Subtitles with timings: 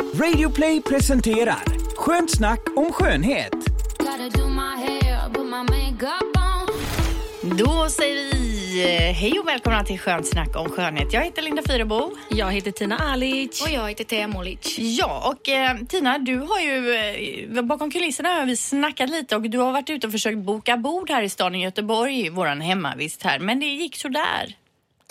[0.00, 1.64] Radioplay presenterar
[1.96, 3.52] Skönt snack om skönhet.
[7.42, 11.12] Då säger vi eh, hej och välkomna till Skönt snack om skönhet.
[11.12, 12.10] Jag heter Linda Fyrebo.
[12.28, 13.62] Jag heter Tina Alic.
[13.62, 14.78] Och jag heter Thea Molic.
[14.78, 16.94] Ja, och eh, Tina, du har ju
[17.56, 20.76] eh, bakom kulisserna har vi snackat lite och du har varit ute och försökt boka
[20.76, 24.54] bord här i stan i Göteborg, våran hemmavist här, men det gick sådär.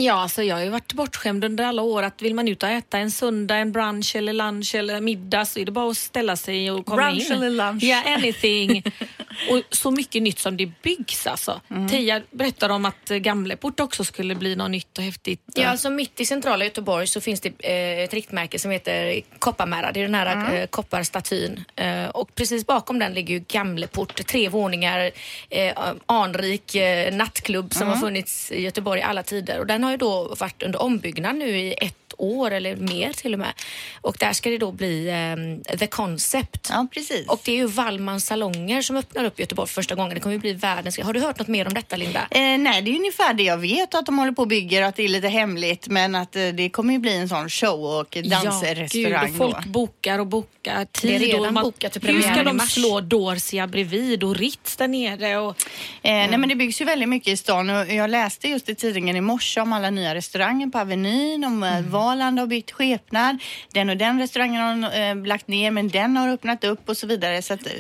[0.04, 2.70] Ja, alltså jag har ju varit bortskämd under alla år att vill man ut och
[2.70, 6.36] äta en söndag, en brunch eller lunch eller middag så är det bara att ställa
[6.36, 7.32] sig och komma Brunch in.
[7.32, 7.84] eller lunch?
[7.84, 8.84] Ja, anything.
[9.50, 11.62] och så mycket nytt som det byggs alltså.
[11.70, 11.90] Mm.
[11.90, 15.42] Tia berättade om att Gamleport också skulle bli något nytt och häftigt.
[15.56, 19.92] Ja, alltså mitt i centrala Göteborg så finns det eh, ett riktmärke som heter Kopparmära.
[19.92, 20.54] Det är den här Mm.
[20.54, 21.64] eh, kopparstatyn.
[21.76, 24.26] Eh, och precis bakom den ligger ju Gamleport.
[24.28, 25.12] Tre våningar,
[25.50, 25.74] eh,
[26.06, 27.94] anrik eh, nattklubb som Mm.
[27.94, 29.60] har funnits i Göteborg i alla tider.
[29.60, 33.34] Och den har ju då varit under ombyggnad nu i ett år eller mer till
[33.34, 33.54] och med.
[34.02, 36.68] Och där ska det då bli eh, The Concept.
[36.70, 37.28] Ja, precis.
[37.28, 40.14] Och det är ju Wallmans salonger som öppnar upp i Göteborg för första gången.
[40.14, 41.00] Det kommer ju bli världens...
[41.00, 42.20] Har du hört något mer om detta Linda?
[42.32, 44.88] Eh, nej, det är ungefär det jag vet att de håller på och bygger och
[44.88, 47.86] att det är lite hemligt men att eh, det kommer ju bli en sån show
[47.86, 49.70] och dansrestaurang Gud, och folk då.
[49.70, 51.12] bokar och bokar tid.
[51.12, 54.76] Det är redan man, bokat till hur ska premiären de slå Dorsia bredvid och Ritz
[54.76, 55.38] där nere?
[55.38, 55.58] Och,
[56.06, 58.76] Eh, Nej men det byggs ju väldigt mycket i stan och jag läste just i
[58.76, 61.92] tidningen i morse om alla nya restauranger på Avenyn, om mm.
[62.04, 63.38] Valand har bytt skepnad.
[63.74, 66.98] Den och den restaurangen har de, eh, lagt ner men den har öppnat upp och
[66.98, 67.42] så vidare.
[67.42, 67.72] Så att, eh,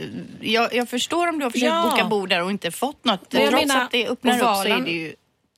[0.41, 1.89] jag, jag förstår om du har försökt Ja.
[1.91, 3.29] boka bord där och inte fått något.
[3.29, 5.15] Trots menar, att det öppnar och upp så är det ju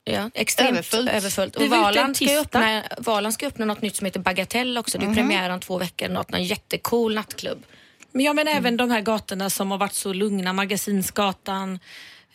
[0.08, 1.10] Ja, extremt Överfullt.
[1.10, 1.56] överfullt.
[1.60, 4.98] Vi Och Valand ska, öppna, Valand ska öppna något nytt som heter Bagatell också.
[4.98, 6.10] Det är premiär om två veckor.
[6.10, 7.64] Något, någon jättecool nattklubb.
[8.12, 10.54] Men jag menar även de här gatorna som har varit så lugna.
[10.54, 11.80] Magasinsgatan,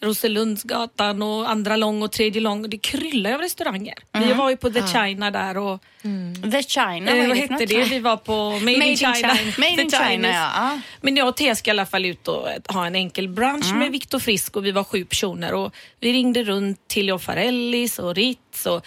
[0.02, 2.70] Roselundsgatan och andra lång och tredje lång.
[2.70, 3.94] Det kryllar av restauranger.
[4.12, 5.80] Vi var ju på The China där och
[6.52, 7.10] The China.
[7.16, 7.84] eh, vad hette det?
[7.84, 9.14] Vi var på Made, Made in in China.
[9.14, 9.52] China.
[9.58, 10.50] Made in China, ja.
[10.54, 10.80] ja.
[11.00, 13.92] Men jag och Thea ska i alla fall ut och ha en enkel brunch med
[13.92, 18.66] Viktor Frisk och vi var sju personer och vi ringde runt till Farellis och Ritz
[18.66, 18.86] och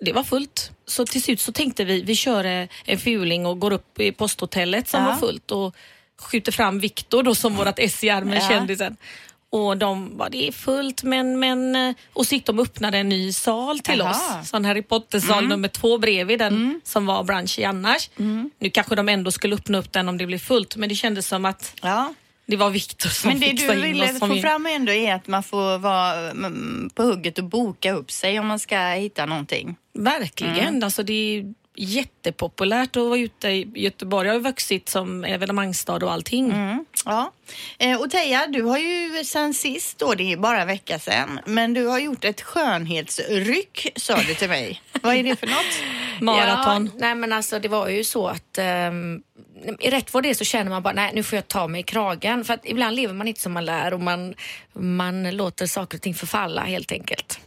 [0.00, 0.70] det var fullt.
[0.86, 4.12] Så till slut så tänkte vi, vi kör eh, en fuling och går upp i
[4.12, 5.08] posthotellet som Ja.
[5.08, 5.74] var fullt och
[6.22, 8.48] skjuter fram Viktor då som vårat S i armen, Ja.
[8.48, 8.96] kändisen.
[9.54, 11.76] Och de bara, det är fullt men, men...
[11.76, 14.10] eh, Och så gick de och öppnade en ny sal till Jaha.
[14.40, 14.48] oss.
[14.48, 18.10] Sån Harry Potter-sal nummer två bredvid den som var brunch i annars.
[18.58, 21.26] Nu kanske de ändå skulle öppna upp den om det blev fullt men det kändes
[21.26, 22.14] som att ja.
[22.46, 25.42] det var Viktor som Men det du ville få vi- fram ändå är att man
[25.42, 29.76] får vara mm, på hugget och boka upp sig om man ska hitta någonting.
[29.98, 30.58] Verkligen.
[30.68, 30.82] Mm.
[30.84, 31.44] Alltså det
[31.76, 34.28] jättepopulärt att vara ute i Göteborg.
[34.28, 36.50] Jag har vuxit som evenemangsstad och allting.
[36.50, 36.84] Mm.
[37.04, 37.32] Ja.
[37.78, 41.40] Eh, och Teija, du har ju sen sist då, det är bara en vecka sedan,
[41.46, 44.82] men du har gjort ett skönhetsryck sa du till mig.
[45.02, 45.82] Vad är det för något?
[46.20, 46.90] Maraton.
[46.92, 48.58] Ja, nej men alltså det var ju så att
[48.88, 49.22] um,
[49.80, 51.80] i rätt vad det är så känner man bara nej nu får jag ta mig
[51.80, 52.44] i kragen.
[52.44, 54.34] För att ibland lever man inte som man lär och man,
[54.72, 57.40] man låter saker och ting förfalla helt enkelt.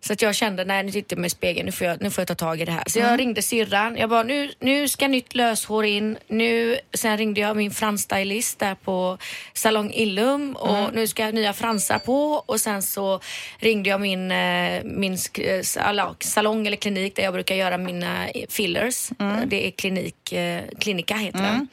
[0.00, 2.10] Så att jag kände, nej nu tittar jag mig i spegeln, nu får jag, nu
[2.10, 2.84] får jag ta tag i det här.
[2.86, 6.18] Så jag ringde syrran, jag bara nu, nu ska nytt löshår in.
[6.28, 9.18] Nu, sen ringde jag min fransstylist där på
[9.54, 13.20] Salong Illum och nu ska nya fransar på och sen så
[13.58, 18.28] ringde jag min, eh, min eh, sal- salong eller klinik där jag brukar göra mina
[18.28, 19.10] eh, fillers.
[19.46, 20.32] Det är klinik,
[20.80, 21.68] Klinika heter den.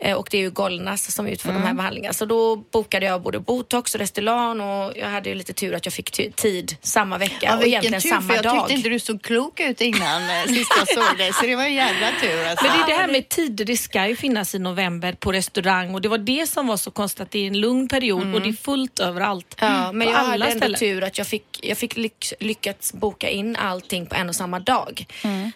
[0.00, 2.12] Eh, Och det är ju Golnas som utför de här behandlingarna.
[2.12, 5.86] Så då bokade jag både botox och Restylane och jag hade ju lite tur att
[5.86, 8.58] jag fick tid samma vecka Ja, och egentligen tur, samma för jag dag.
[8.58, 11.62] tyckte inte du såg klok ut innan eh, sist jag såg dig, så det var
[11.64, 12.46] en jävla tur.
[12.46, 12.64] Alltså.
[12.66, 15.94] Men det är det här med tider, det ska ju finnas i november på restaurang
[15.94, 18.40] och det var det som var så konstigt att det är en lugn period och
[18.40, 19.56] det är fullt överallt.
[19.60, 20.78] Ja, men På jag alla hade ändå ställen.
[20.78, 24.60] tur att jag fick, jag fick lyck, lyckats boka in allting på en och samma
[24.60, 25.06] dag.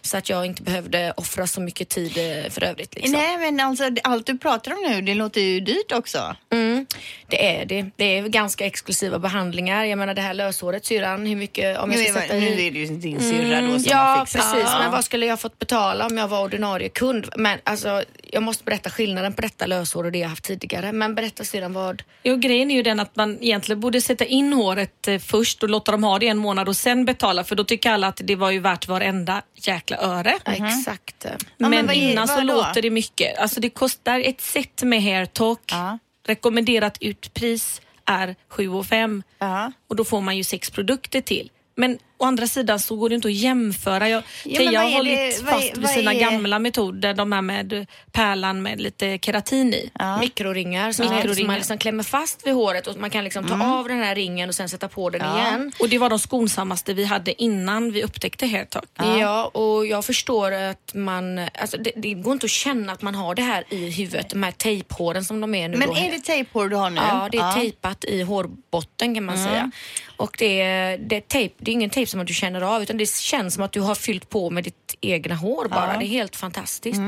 [0.02, 2.94] Så att jag inte behövde offra så mycket tid eh, för övrigt.
[2.94, 3.12] Liksom.
[3.12, 6.36] Nej, men alltså allt du pratar om nu, det låter ju dyrt också.
[6.52, 6.86] Mm,
[7.28, 7.86] det är det.
[7.96, 9.84] Det är ganska exklusiva behandlingar.
[9.84, 12.46] Jag menar det här löshåret syrran, hur mycket om jag Nu ska är, sätta nu
[12.48, 12.66] i...
[12.66, 14.52] är det ju din syrra då som Mm, Ja, har fixat.
[14.52, 14.68] precis.
[14.72, 14.78] Ja.
[14.78, 17.28] Men vad skulle jag fått betala om jag var ordinarie kund?
[17.36, 18.02] Men alltså,
[18.32, 20.92] jag måste berätta skillnaden på detta löshår och det jag haft tidigare.
[20.92, 22.02] Men berätta sedan vad...
[22.22, 25.68] Jo, grejen är ju den att man egentligen borde sätta in håret eh, först och
[25.70, 28.36] låta dem ha det en månad och sen betala för då tycker alla att det
[28.36, 30.34] var ju värt varenda jäkla öre.
[30.44, 31.14] Exakt.
[31.24, 32.54] Ja, men men vad är- innan så vad då?
[32.54, 33.38] låter det mycket.
[33.38, 35.60] Alltså det kostar ett set med hair talk.
[35.70, 35.98] Ja.
[36.26, 39.72] Rekommenderat utpris är 7 5 Ja.
[39.88, 41.50] och då får man ju sex produkter till.
[41.74, 44.08] Men å andra sidan så går det inte att jämföra.
[44.08, 47.32] Jag, Ja, Teija har är hållit det- är- fast vid sina är- gamla metoder, de
[47.32, 49.90] här med pärlan med lite keratin i.
[49.98, 50.18] Ja.
[50.20, 51.34] Mikroringar som, Mikroringar.
[51.34, 54.14] som man liksom klämmer fast vid håret och man kan liksom ta av den här
[54.14, 55.38] ringen och sen sätta på den Ja.
[55.48, 55.72] igen.
[55.78, 58.88] Och det var de skonsammaste vi hade innan vi upptäckte hairtalk.
[58.96, 59.44] Ja.
[59.44, 63.34] och jag förstår att man, alltså det, det går inte att känna att man har
[63.34, 65.76] det här i huvudet, de här tejphåren som de är nu.
[65.76, 65.96] Men då.
[65.96, 66.96] är det tejphår du har nu?
[67.08, 69.70] Ja, det är tejpat i hårbotten kan man säga.
[70.16, 72.82] Och det är, det, är tejp, det är ingen tejp som att du känner av
[72.82, 75.92] utan det känns som att du har fyllt på med ditt egna hår bara.
[75.92, 75.98] Ja.
[75.98, 77.00] Det är helt fantastiskt.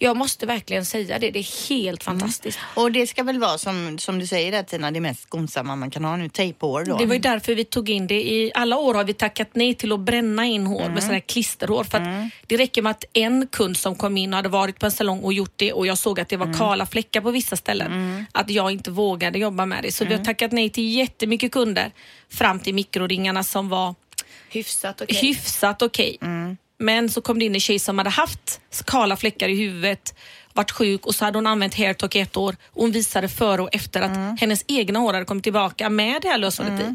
[0.00, 2.58] Jag måste verkligen säga det, det är helt fantastiskt.
[2.74, 5.90] Och det ska väl vara som, som du säger där Tina, det mest skonsamma man
[5.90, 6.96] kan ha nu, tejphår då.
[6.96, 8.14] Det var ju därför vi tog in det.
[8.14, 11.20] I alla år har vi tackat nej till att bränna in hår med sådana här
[11.20, 11.84] klisterhår.
[11.84, 14.86] För att Det räcker med att en kund som kom in och hade varit på
[14.86, 17.56] en salong och gjort det och jag såg att det var kala fläckar på vissa
[17.56, 18.26] ställen.
[18.32, 19.92] Att jag inte vågade jobba med det.
[19.92, 21.90] Så vi har tackat nej till jättemycket kunder
[22.30, 23.94] fram till mikroringarna som var
[24.50, 25.16] Hyfsat okej.
[25.16, 26.18] hyfsat okej.
[26.78, 30.14] Men så kom det in en tjej som hade haft kala fläckar i huvudet,
[30.52, 33.62] varit sjuk och så hade hon använt hairtalk i ett år och hon visade före
[33.62, 36.94] och efter att hennes egna hår hade kommit tillbaka med det här löshåret i.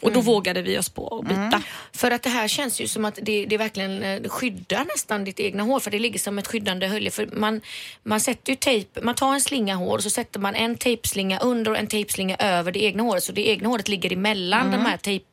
[0.00, 1.62] Och då vågade vi oss på att byta.
[1.92, 5.40] För att det här känns ju som att det, det verkligen eh, skyddar nästan ditt
[5.40, 7.10] egna hår för det ligger som ett skyddande hölje.
[7.10, 7.60] För man,
[8.02, 11.38] man sätter ju tejp, man tar en slinga hår och så sätter man en tejpslinga
[11.38, 13.22] under och en tejpslinga över det egna håret.
[13.22, 15.26] Så det egna håret ligger emellan de här tejp,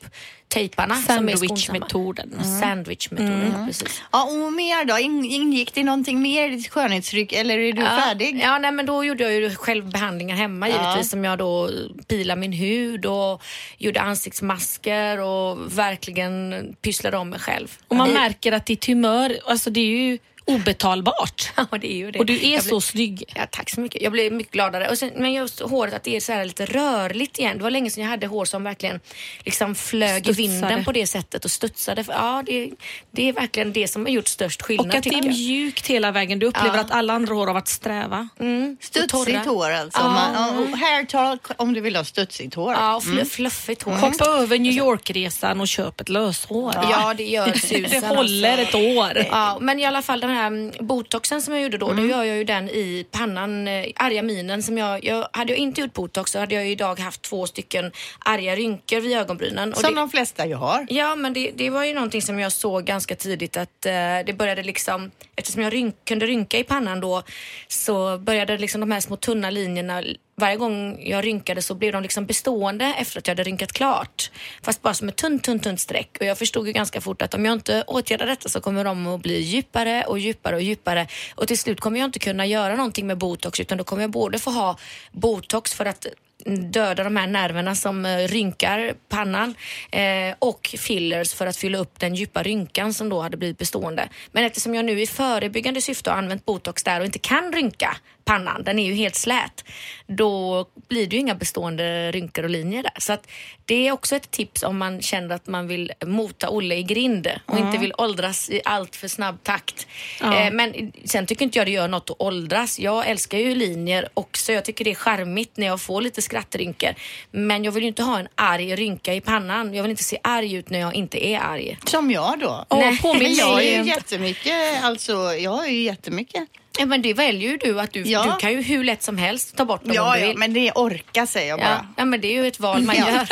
[0.54, 1.58] tejparna som är skonsamma.
[1.58, 2.44] Sandwichmetoden.
[2.62, 4.02] Sandwichmetoden, ja, precis.
[4.12, 5.00] Ja, och mer då?
[5.00, 8.40] In, ingick det någonting mer i ditt skönhetsryck eller är du Ja, färdig?
[8.44, 10.76] Ja, nej, men då gjorde jag ju själv behandlingar hemma Ja.
[10.76, 11.70] givetvis som jag då
[12.08, 13.42] pilade min hud och
[13.78, 17.78] gjorde ansiktsmasker och verkligen pysslade om mig själv.
[17.88, 21.52] Och man Det- märker att ditt humör, alltså det är ju obetalbart.
[21.72, 22.20] Ja, det är ju det.
[22.20, 23.24] Och du är Jag så blir- snygg.
[23.36, 24.02] Ja, tack så mycket.
[24.02, 24.90] Jag blir mycket gladare.
[24.90, 27.58] Och sen, men just håret, att det är så här lite rörligt igen.
[27.58, 29.00] Det var länge sedan jag hade hår som verkligen
[29.46, 32.04] liksom flög i vinden på det sättet och studsade.
[32.04, 32.70] För, ja, det,
[33.12, 36.12] det är verkligen det som har gjort störst skillnad Och att det är mjukt hela
[36.12, 36.40] vägen.
[36.40, 36.82] Du upplever Ja.
[36.82, 38.28] att alla andra hår har varit sträva.
[38.40, 40.00] Mm, Studsigt hår alltså.
[40.00, 40.10] Ja.
[40.10, 42.74] Man, hair talk om du vill ha studsigt hår.
[42.74, 43.92] Ja, och fl- fluffigt hår.
[43.94, 46.74] Hoppa över New York-resan och köp ett löshår.
[46.76, 48.02] Ja, det gör susen.
[48.02, 48.78] Det håller alltså.
[48.78, 49.26] ett år.
[49.32, 52.38] Ja, men i alla fall här mm, botoxen som jag gjorde då, då gör jag
[52.38, 56.32] ju den i pannan, eh, arga minen som jag, jag, hade jag inte gjort botox
[56.32, 59.76] så hade jag idag haft två stycken arga rynkor vid ögonbrynen.
[59.76, 60.88] Som det, de flesta ju har.
[60.90, 63.92] Ja, men det, det var ju någonting som jag såg ganska tidigt att eh,
[64.26, 67.24] det började liksom, eftersom jag rynk, kunde rynka i pannan då,
[67.68, 70.04] så började liksom de här små tunna linjerna
[70.36, 74.32] varje gång jag rynkade så blev de liksom bestående efter att jag hade rynkat klart.
[74.62, 76.18] Fast bara som ett tunt, tunt, tunt streck.
[76.20, 79.08] Och jag förstod ju ganska fort att om jag inte åtgärdar detta så kommer de
[79.08, 81.08] att bli djupare och djupare och djupare.
[81.36, 84.12] Och till slut kommer jag inte kunna göra någonting med botox utan då kommer jag
[84.12, 84.78] både få ha
[85.12, 86.08] botox för att
[86.46, 89.56] döda de här nerverna som eh, rynkar pannan
[89.92, 94.10] eh, och fillers för att fylla upp den djupa rynkan som då hade blivit bestående.
[94.32, 97.98] Men eftersom jag nu i förebyggande syfte har använt botox där och inte kan rynka
[98.26, 99.66] pannan, den är ju helt slät,
[100.08, 102.94] då blir det ju inga bestående rynkor och linjer där.
[102.98, 103.28] Så att
[103.66, 107.28] det är också ett tips om man känner att man vill mota Olle i grind
[107.46, 109.88] och inte vill åldras i allt för snabb takt.
[110.22, 110.40] Ja.
[110.40, 112.80] Eh, men sen tycker inte jag det gör något att åldras.
[112.80, 114.52] Jag älskar ju linjer också.
[114.52, 116.90] Jag tycker det är charmigt när jag får lite skrattrynkor.
[117.32, 119.74] Men jag vill ju inte ha en arg rynka i pannan.
[119.74, 121.78] Jag vill inte se arg ut när jag inte är arg.
[121.86, 122.66] Som jag då.
[122.70, 123.78] Åh, Nej, men jag mig.
[123.78, 126.44] ju jättemycket, alltså jag har ju jättemycket.
[126.80, 128.24] Ja, men det väljer ju du att du, Ja.
[128.24, 130.38] du kan ju hur lätt som helst ta bort dem om Ja, du ja, vill.
[130.38, 131.64] men det orkar säger jag ja.
[131.66, 131.88] bara.
[131.98, 133.10] ja, men det är ju ett val man Ja.
[133.12, 133.28] gör.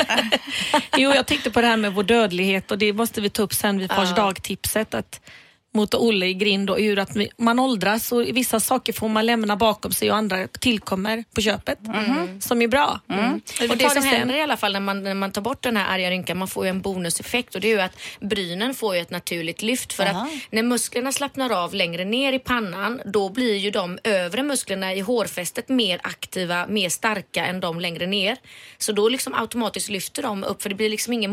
[0.98, 3.54] Jo, jag tänkte på det här med vår dödlighet och det måste vi ta upp
[3.54, 4.16] sen vid Fars Ja.
[4.16, 4.94] dag-tipset.
[4.94, 5.22] Att
[5.74, 9.56] mot Olle i grind och ur att man åldras och vissa saker får man lämna
[9.56, 11.80] bakom sig och andra tillkommer på köpet.
[12.40, 13.00] Som är bra.
[13.10, 13.42] Mm.
[13.70, 15.96] Och det som händer i alla fall när man, när man tar bort den här
[15.96, 19.02] arga rynkan, man får ju en bonuseffekt och det är ju att brynen får ju
[19.02, 20.22] ett naturligt lyft för Aha.
[20.22, 24.94] att när musklerna slappnar av längre ner i pannan då blir ju de övre musklerna
[24.94, 28.38] i hårfästet mer aktiva, mer starka än de längre ner.
[28.78, 31.32] Så då liksom automatiskt lyfter de upp för det blir liksom ingen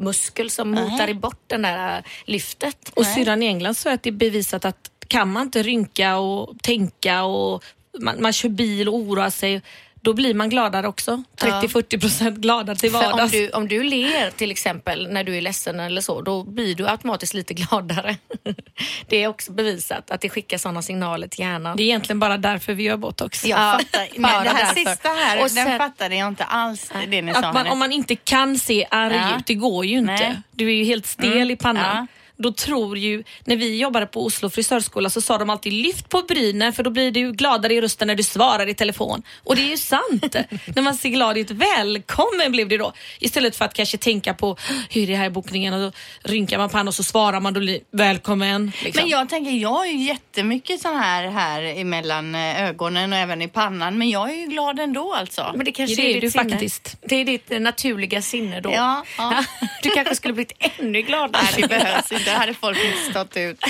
[0.00, 2.92] motmuskel som motar i bort den där äh, lyftet.
[2.94, 6.58] Och syrran i England sa att det är bevisat att kan man inte rynka och
[6.62, 7.64] tänka och
[8.00, 9.62] man, man kör bil och oroar sig
[10.02, 11.22] då blir man gladare också.
[11.40, 13.32] 30-40 procent gladare till För om vardags.
[13.32, 16.88] du, om du ler till exempel när du är ledsen eller så, då blir du
[16.88, 18.16] automatiskt lite gladare.
[19.08, 21.76] Det är också bevisat att det skickar sådana signaler till hjärnan.
[21.76, 23.44] Det är egentligen bara därför vi gör botox.
[23.44, 24.20] Jag Ja, fattar.
[24.20, 24.90] bara Men det här därför.
[24.90, 27.38] sista här, Och den sen- fattade jag inte alls det ni sa.
[27.40, 29.36] Att man, om man inte kan se arg Ja.
[29.38, 30.12] ut, det går ju inte.
[30.12, 30.40] Nej.
[30.50, 31.50] Du är ju helt stel Mm.
[31.50, 31.96] i pannan.
[31.96, 32.06] Ja.
[32.42, 36.22] Då tror ju, när vi jobbade på Oslo frisörskola så sa de alltid lyft på
[36.22, 39.22] brynen för då blir du gladare i rösten när du svarar i telefon.
[39.44, 40.36] Och det är ju sant.
[40.76, 42.92] när man ser glad ut, välkommen blev det då.
[43.18, 44.56] Istället för att kanske tänka på
[44.90, 45.92] hur är det här i bokningen och då
[46.22, 48.72] rynkar man pannan och så svarar man då välkommen.
[48.84, 49.02] Liksom.
[49.02, 53.42] Men jag tänker, jag har ju jättemycket sån här här emellan eh, ögonen och även
[53.42, 53.98] i pannan.
[53.98, 55.52] Men jag är ju glad ändå alltså.
[55.54, 56.50] Men det kanske Det är ditt du sinne.
[56.50, 56.96] faktiskt.
[57.00, 58.72] Det är ditt naturliga sinne då.
[58.72, 59.44] Ja, ja.
[59.82, 61.42] Du kanske skulle blivit ännu gladare.
[61.52, 62.29] Nej, det behövs inte.
[62.30, 63.60] Det hade folk inte stått ut.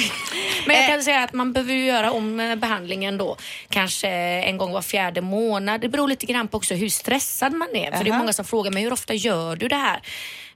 [0.66, 3.36] Men jag Eh, kan säga att man behöver göra om eh, behandlingen då.
[3.68, 5.80] Kanske en gång var fjärde månad.
[5.80, 7.92] Det beror lite grann på också hur stressad man är.
[7.96, 10.00] För det är många som frågar mig hur ofta gör du det här?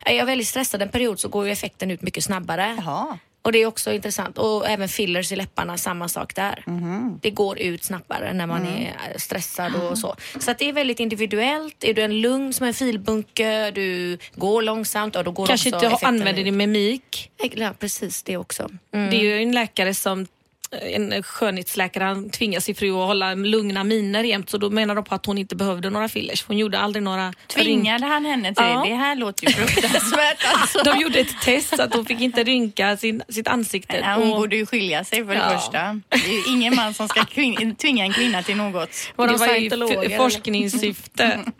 [0.05, 2.77] Är jag väldigt stressad en period så går ju effekten ut mycket snabbare.
[2.79, 3.19] Jaha.
[3.45, 4.39] Och det är också intressant.
[4.39, 6.63] Och även fillers i läpparna, samma sak där.
[6.67, 7.19] Mhm.
[7.23, 8.83] Det går ut snabbare när man Mm.
[8.83, 10.17] är stressad och så.
[10.41, 11.85] Så att det är väldigt individuellt.
[11.85, 15.87] Är du en lugn som en filbunke, du går långsamt, och då går Kanske också
[15.87, 17.31] inte använder din mimik.
[17.55, 18.71] Ja, precis det också.
[18.95, 19.11] Mm.
[19.11, 20.27] Det är ju en läkare som
[20.71, 25.05] en skönhetsläkare han tvingar sin fru att hålla lugna miner jämt så då menar de
[25.05, 26.45] på att hon inte behövde några fillers.
[26.47, 28.85] Hon gjorde aldrig några rynk- Tvingade han henne till Ja.
[28.89, 28.95] det?
[28.95, 30.83] Här låter ju fruktansvärt alltså.
[30.85, 33.97] De gjorde ett test så att hon fick inte rynka sin, sitt ansikte.
[33.97, 35.59] Ja, hon Och- borde ju skilja sig för det Ja.
[35.59, 36.01] första.
[36.09, 38.91] Det är ju ingen man som ska kvin- tvinga en kvinna till något.
[39.17, 39.39] Var det de
[39.87, 41.41] var ju forskningssyfte.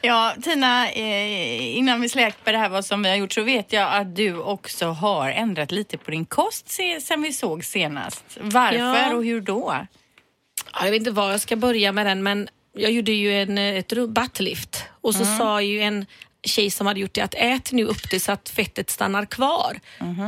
[0.00, 3.72] Ja, Tina, eh, innan vi släpper det här vad som vi har gjort så vet
[3.72, 7.97] jag att du också har ändrat lite på din kost se, sen vi såg senast.
[8.40, 9.14] Varför Ja.
[9.14, 9.74] och hur då?
[10.72, 13.58] Ja, jag vet inte var jag ska börja med den men jag gjorde ju en,
[13.58, 16.06] eh, ett buttlift och så sa ju en
[16.46, 19.80] tjej som hade gjort det att ät nu upp det så att fettet stannar kvar.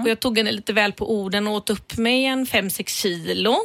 [0.03, 3.57] Och jag tog henne lite väl på orden och åt upp mig en 5-6 kilo.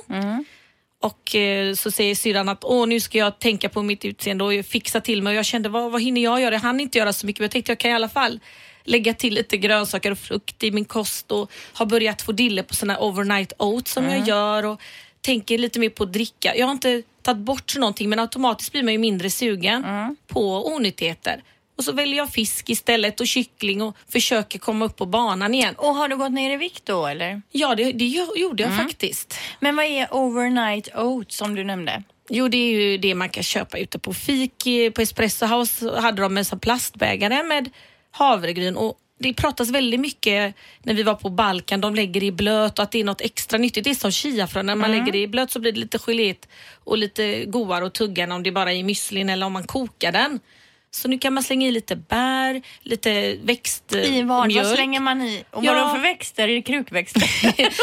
[1.02, 4.66] Och eh, så säger syrran att Åh, nu ska jag tänka på mitt utseende och
[4.66, 5.32] fixa till mig.
[5.32, 6.56] Och jag kände vad, vad hinner jag göra?
[6.56, 8.40] Jag hann inte göra så mycket men jag tänkte jag kan i alla fall
[8.86, 12.76] lägga till lite grönsaker och frukt i min kost och har börjat få dille på
[12.76, 14.82] såna overnight oats som jag gör och
[15.22, 16.56] tänker lite mer på att dricka.
[16.56, 19.84] Jag har inte tagit bort någonting men automatiskt blir man ju mindre sugen
[20.28, 21.44] på onyttigheter.
[21.78, 25.76] Och så väljer jag fisk istället och kyckling och försöker komma upp på banan igen.
[25.78, 27.42] Och har du gått ner i vikt då eller?
[27.52, 29.38] Ja, det, det gjorde jag faktiskt.
[29.60, 32.04] Men vad är overnight oats som du nämnde?
[32.30, 34.68] Jo, det är ju det man kan köpa ute på fik.
[34.94, 37.70] På Espresso House hade de en sån plastbägare med
[38.16, 42.32] havregryn och det pratas väldigt mycket när vi var på Balkan, de lägger det i
[42.32, 43.84] blöt och att det är något extra nyttigt.
[43.84, 46.48] Det är som chiafrön, när man lägger det i blöt så blir det lite geléet
[46.84, 49.64] och lite godare att tugga än om det bara är i müslin eller om man
[49.68, 50.40] kokar den.
[50.92, 54.08] Så nu kan man slänga i lite bär, lite växtmjölk.
[54.08, 54.54] I vad?
[54.54, 55.44] Vad slänger man i?
[55.52, 55.94] Och vad Ja.
[55.96, 56.48] för växter?
[56.48, 57.30] Är det krukväxter?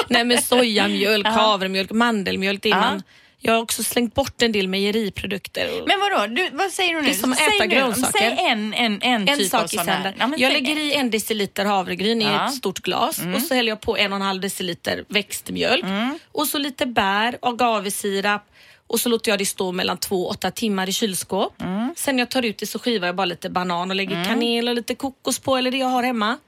[0.12, 2.62] Nej men sojamjölk, havremjölk, mandelmjölk.
[2.62, 3.02] Det är man,
[3.44, 5.70] jag har också slängt bort en del mejeriprodukter.
[5.86, 7.06] Men vadå, du, vad säger du nu?
[7.08, 8.18] Det är som att säg äta nu, grönsaker.
[8.18, 10.02] Säg en, en, en, en typ av sak i sån här.
[10.02, 10.14] sänder.
[10.18, 12.46] Ja, jag lägger i en deciliter havregryn i Ja.
[12.48, 16.18] ett stort glas och så häller jag på en och en halv deciliter växtmjölk Mm.
[16.32, 18.42] och så lite bär, agavesirap
[18.86, 21.62] och så låter jag det stå mellan två och åtta timmar i kylskåp.
[21.62, 21.94] Mm.
[21.96, 24.68] Sen när jag tar ut det så skivar jag bara lite banan och lägger kanel
[24.68, 26.38] och lite kokos på eller det jag har hemma.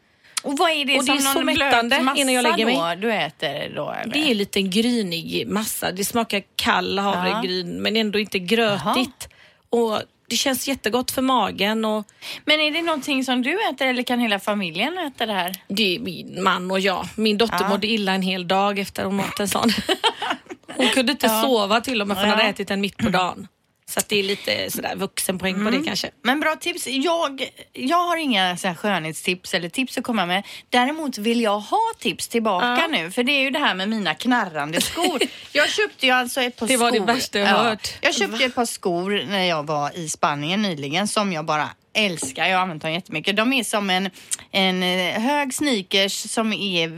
[0.44, 2.76] Och vad är det Och det som är så någon mättande innan jag lägger mig.
[2.76, 3.90] då du äter då?
[3.90, 4.12] Eller?
[4.12, 5.92] Det är lite en grynig massa.
[5.92, 9.28] Det smakar kall havregryn men ändå inte grötigt.
[9.70, 12.04] Och det känns jättegott för magen och
[12.44, 15.52] Men är det någonting som du äter eller kan hela familjen äta det här?
[15.68, 17.06] det är min man och jag.
[17.16, 17.68] Min dotter Ja.
[17.68, 19.70] mådde illa en hel dag efter hon åt en sån.
[20.76, 22.36] Hon kunde inte sova till och med för hon Ja.
[22.36, 23.48] hade ätit den mitt på dagen.
[23.94, 26.10] Så att det är lite sådär vuxenpoäng på det kanske.
[26.22, 26.86] Men bra tips.
[26.86, 30.42] Jag, jag har inga så här skönhetstips eller tips att komma med.
[30.70, 32.86] Däremot vill jag ha tips tillbaka Ja.
[32.86, 33.10] nu.
[33.10, 35.20] För det är ju det här med mina knarrande skor.
[35.52, 36.84] jag köpte ju alltså ett par Det skor.
[36.84, 37.88] var det värsta jag hört.
[38.00, 42.46] Jag köpte ett par skor när jag var i Spanien nyligen som jag bara älskar.
[42.46, 43.36] Jag har använt dem jättemycket.
[43.36, 44.10] De är som en,
[44.50, 46.90] en eh, hög sneakers som är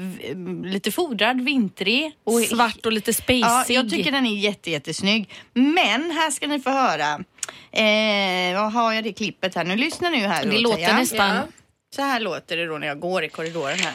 [0.66, 2.12] lite fodrad, vintrig.
[2.24, 3.40] Och Svart och lite spacig.
[3.44, 5.30] Ja, jag tycker den är jätte, jättesnygg.
[5.54, 7.24] Men här ska ni få höra.
[7.72, 9.64] Eh, har jag det klippet här?
[9.64, 10.44] Nu lyssna nu här.
[10.44, 11.42] Det låter nästan-
[11.96, 13.94] Så här låter det då när jag går i korridoren här.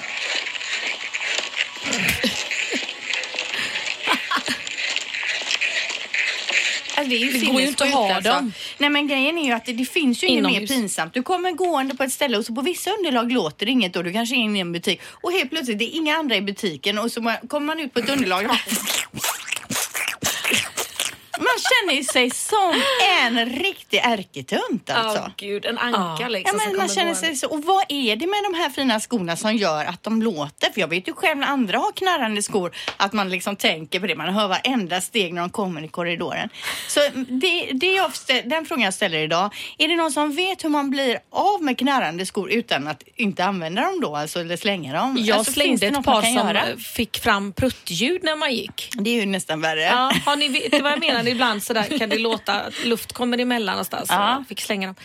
[7.01, 8.31] Alltså, det är ju Det går ju inte att ha alltså.
[8.31, 8.53] dem.
[8.77, 11.13] Nej men grejen är ju att det, det finns ju inget mer pinsamt.
[11.13, 14.03] Du kommer gående på ett ställe och så på vissa underlag låter det inget och
[14.03, 16.41] du kanske är inne i en butik och helt plötsligt det är inga andra i
[16.41, 18.55] butiken och så kommer man ut på ett underlag och
[21.51, 22.81] man känner sig som
[23.21, 25.21] en riktig ärketunt alltså.
[25.21, 26.27] Ja, gud, en anka Ja.
[26.27, 26.59] liksom.
[26.59, 27.47] Ja, men man känner sig så.
[27.47, 30.71] Och vad är det med de här fina skorna som gör att de låter?
[30.73, 34.07] För jag vet ju själv när andra har knarrande skor att man liksom tänker på
[34.07, 34.15] det.
[34.15, 36.49] Man hör varenda steg när de kommer i korridoren.
[36.87, 38.11] Så det, det jag,
[38.45, 39.53] den frågan jag ställer idag.
[39.77, 43.45] Är det någon som vet hur man blir av med knarrande skor utan att inte
[43.45, 44.15] använda dem då?
[44.15, 45.17] Alltså eller slänga dem?
[45.19, 46.77] Jag alltså, slängde ett par som göra?
[46.77, 48.89] fick fram pruttljud när man gick.
[48.93, 49.81] Det är ju nästan värre.
[49.81, 51.23] Ja, har ni vet vad jag menar?
[51.41, 54.09] Ibland så där kan det låta att luft kommer emellan någonstans.
[54.09, 54.35] Ja.
[54.37, 54.95] jag fick slänga dem.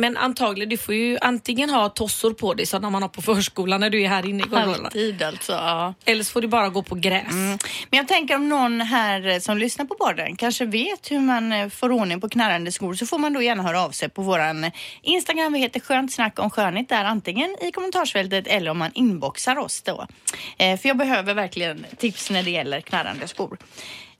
[0.00, 3.80] Men antagligen, du får ju antingen ha tossor på dig som man har på förskolan
[3.80, 4.84] när du är här inne i korridorerna.
[4.84, 5.52] Alltid alltså.
[5.52, 5.94] Ja.
[6.04, 7.32] Eller så får du bara gå på gräs.
[7.32, 7.58] Men
[7.90, 11.92] jag tänker om någon här som lyssnar på podden kanske vet hur man eh, får
[11.92, 14.70] ordning på knarrande skor så får man då gärna höra av sig på våran
[15.02, 15.52] Instagram.
[15.52, 19.82] Vi heter Skönt snack om skönhet där antingen i kommentarsfältet eller om man inboxar oss
[19.82, 20.06] då.
[20.58, 23.58] Eh, för jag behöver verkligen tips när det gäller knarrande skor.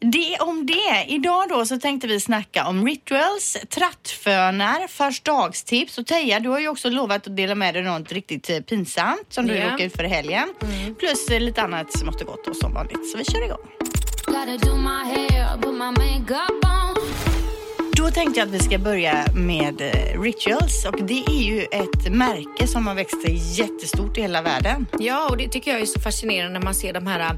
[0.01, 1.05] Det om det.
[1.09, 6.69] Idag då så tänkte vi snacka om rituals, trattfönar, förstagstips och Teija du har ju
[6.69, 10.05] också lovat att dela med dig något riktigt eh, pinsamt som du råkade ut för
[10.05, 10.49] i helgen.
[10.99, 13.11] Plus eh, lite annat som måste gått då som vanligt.
[13.11, 13.67] Så vi kör igång.
[17.99, 22.13] Då tänkte jag att vi ska börja med eh, Rituals och det är ju ett
[22.13, 24.87] märke som har växt sig jättestort i hela världen.
[24.99, 27.33] Ja, och det tycker jag är så fascinerande när man ser de här äh,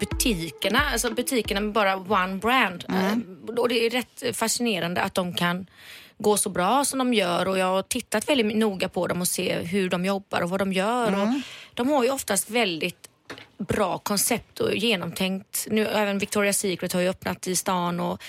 [0.00, 2.84] butikerna, alltså butikerna med bara one brand.
[2.88, 5.66] Eh, Och det är rätt fascinerande att de kan
[6.18, 9.28] gå så bra som de gör och jag har tittat väldigt noga på dem och
[9.28, 11.22] se hur de jobbar och vad de gör.
[11.22, 11.28] Och
[11.74, 13.08] de har ju oftast väldigt
[13.58, 15.66] bra koncept och genomtänkt.
[15.70, 18.22] Nu, även Victoria's Secret har ju öppnat i stan och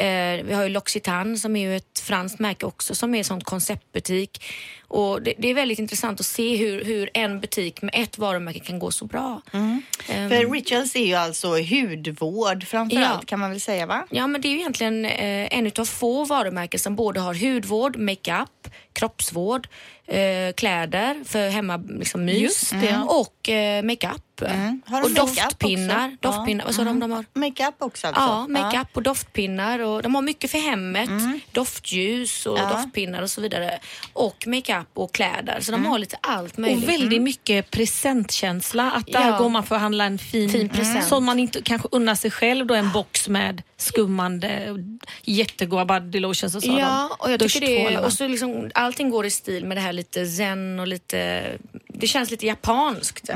[0.00, 3.24] eh, vi har ju L'Occitane som är ju ett franskt märke också som är en
[3.24, 4.44] sån konceptbutik.
[4.88, 8.58] Och det, det är väldigt intressant att se hur, hur en butik med ett varumärke
[8.58, 9.42] kan gå så bra.
[9.52, 13.26] Ehm, För Rituals är ju alltså hudvård framförallt Ja.
[13.26, 14.06] kan man väl säga va?
[14.10, 17.96] Ja, men det är ju egentligen eh, en av få varumärken som både har hudvård,
[17.96, 19.68] makeup, kroppsvård,
[20.06, 23.06] eh, kläder för hemma liksom, mys det.
[23.08, 24.31] och eh, makeup.
[24.48, 26.06] Har de Och makeup doftpinnar.
[26.06, 26.16] också?
[26.20, 26.30] Ja.
[26.30, 26.64] doftpinnar.
[26.64, 27.24] Vad sa de de har?
[27.34, 28.22] Makeup också alltså?
[28.22, 29.78] Ja, makeup och doftpinnar.
[29.78, 31.10] Och de har mycket för hemmet.
[31.52, 32.68] Doftljus och Ja.
[32.68, 33.78] doftpinnar och så vidare.
[34.12, 35.60] Och makeup och kläder.
[35.60, 36.88] Så de har lite allt Och möjligt.
[36.88, 38.90] väldigt mycket presentkänsla.
[38.90, 39.38] Att där Ja.
[39.38, 41.04] går man för att handla en fin, Fin present.
[41.04, 42.66] som man inte kanske unnar sig själv.
[42.66, 44.76] Då en box med skummande,
[45.22, 46.76] jättegoda body lotions och så.
[46.78, 49.92] Ja, och jag tycker det och så liksom, allting går i stil med det här
[49.92, 51.44] lite zen och lite,
[51.88, 53.30] det känns lite japanskt.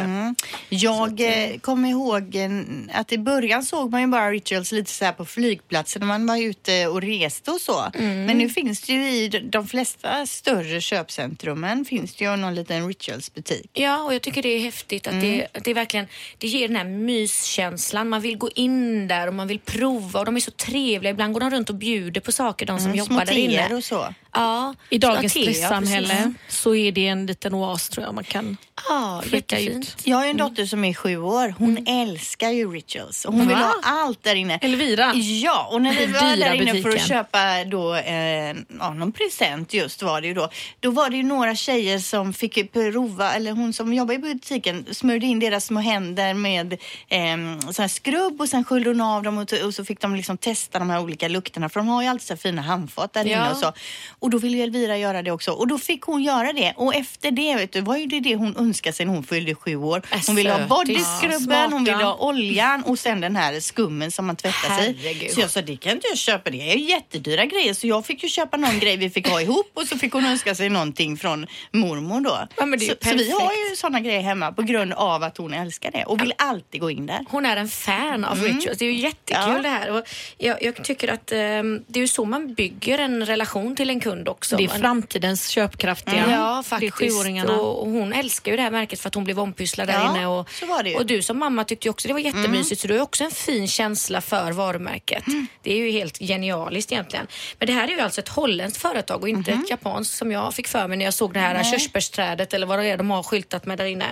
[0.69, 2.51] Jag eh, kommer ihåg eh,
[2.93, 6.27] att i början såg man ju bara Rituals lite så här på flygplatser när man
[6.27, 7.91] var ute och reste och så.
[7.95, 8.25] Mm.
[8.25, 12.89] Men nu finns det ju i de flesta större köpcentrumen finns det ju någon liten
[12.89, 13.71] Rituals butik.
[13.73, 16.07] Ja, och jag tycker det är häftigt att, det, att det är verkligen,
[16.39, 18.09] det ger den här myskänslan.
[18.09, 21.11] Man vill gå in där och man vill prova och de är så trevliga.
[21.11, 23.75] Ibland går de runt och bjuder på saker, de som Mm, jobbar där inne.
[23.75, 24.15] och så.
[24.33, 28.57] Ja, I dagens stressamhälle så är det en liten oas tror jag man kan
[28.89, 29.77] Ja, jättefint.
[29.85, 30.07] ut.
[30.07, 31.55] Jag har ju en dotter som är sju år.
[31.59, 33.63] Hon älskar ju Rituals och hon vill Va?
[33.63, 34.59] ha allt där inne.
[34.63, 35.13] Elvira.
[35.15, 39.13] Ja, och när vi var Dyra där inne för att köpa då, eh, ja, någon
[39.13, 40.49] present just var det ju då.
[40.81, 44.87] Då var det ju några tjejer som fick prova, eller hon som jobbar i butiken
[44.93, 46.73] smörjde in deras små händer med
[47.09, 47.37] eh,
[47.73, 50.26] sån här skrubb och sen sköljde hon av dem och, och så fick de liksom
[50.37, 53.37] testa de här olika lukterna för de har ju alltid så fina handfat där Ja.
[53.37, 53.73] inne och så.
[54.19, 56.95] Och då ville ju Elvira göra det också och då fick hon göra det och
[56.95, 59.77] efter det vet du, var ju det det hon önskade sig när hon fyllde sju
[59.77, 60.03] år.
[60.27, 60.69] Hon ville ha sötis.
[60.69, 64.97] bodyskrubben, hon ville ha oljan och sen den här skummen som man tvättar sig.
[65.03, 65.31] Herregud.
[65.31, 66.51] Så jag sa, det kan inte jag köpa.
[66.51, 67.75] Det är jättedyra grejer.
[67.75, 70.25] Så jag fick ju köpa någon grej vi fick ha ihop och så fick hon
[70.27, 72.39] önska sig någonting från mormor då.
[72.57, 75.91] Ja, så, så vi har ju sådana grejer hemma på grund av att hon älskar
[75.91, 77.25] det och vill alltid gå in där.
[77.29, 78.79] Hon är en fan av rituals.
[78.79, 79.57] Det är ju jättekul Mm.
[79.57, 79.63] Ja.
[79.63, 79.91] det här.
[79.91, 80.06] Och
[80.39, 84.01] jag, jag tycker att ehm, det är ju så man bygger en relation till en
[84.01, 84.57] kund också.
[84.57, 86.25] Det är framtidens köpkraftiga.
[86.31, 87.49] Ja, Det är faktiskt.
[87.49, 90.11] Och, och hon älskar ju det här märket för att hon blev ompysslad där Ja,
[90.17, 90.27] inne.
[90.27, 90.49] Och,
[90.97, 93.31] och du som mamma tyckte ju också det var jättemysigt så du har också en
[93.31, 95.25] fin känsla för varumärket.
[95.63, 97.27] Det är ju helt genialiskt egentligen.
[97.59, 100.55] Men det här är ju alltså ett holländskt företag och inte ett japanskt som jag
[100.55, 103.23] fick för mig när jag såg det här körsbärsträdet eller vad det är de har
[103.23, 104.07] skyltat med där inne.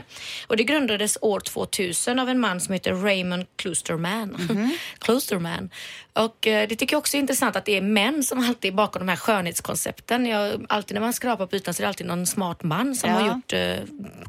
[0.47, 4.71] Och det grundades år 2000 av en man som heter Raymond Klusterman.
[4.99, 5.71] Klusterman.
[6.13, 8.77] Och eh, det tycker jag också är intressant att det är män som alltid är
[8.77, 10.27] bakom de här skönhetskoncepten.
[10.27, 13.11] Jag, alltid när man skrapar på ytan så är det alltid någon smart man som
[13.11, 13.17] Ja.
[13.17, 13.77] har gjort eh,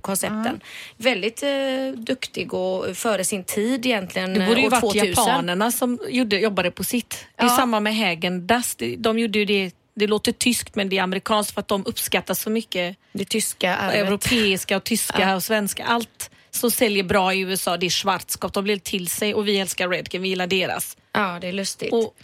[0.02, 0.60] koncepten.
[0.98, 1.50] Väldigt eh,
[1.96, 4.34] duktig och före sin tid egentligen.
[4.34, 5.08] Det borde ju år varit 2000.
[5.08, 7.26] japanerna som gjorde, jobbade på sitt.
[7.36, 7.56] Det är Ja.
[7.56, 8.76] samma med Hägen Dazs.
[8.76, 11.86] De- De gjorde ju det, det låter tyskt men det är amerikanskt för att de
[11.86, 13.96] uppskattar så mycket Det tyska arvet.
[14.08, 15.86] europeiska och tyska och svenska.
[15.86, 18.54] Allt som säljer bra i USA det är Schwarzkopf.
[18.54, 20.98] De blir till sig och vi älskar Redken, vi gillar deras.
[21.15, 21.93] Ja, det är lustigt.
[21.93, 22.15] Och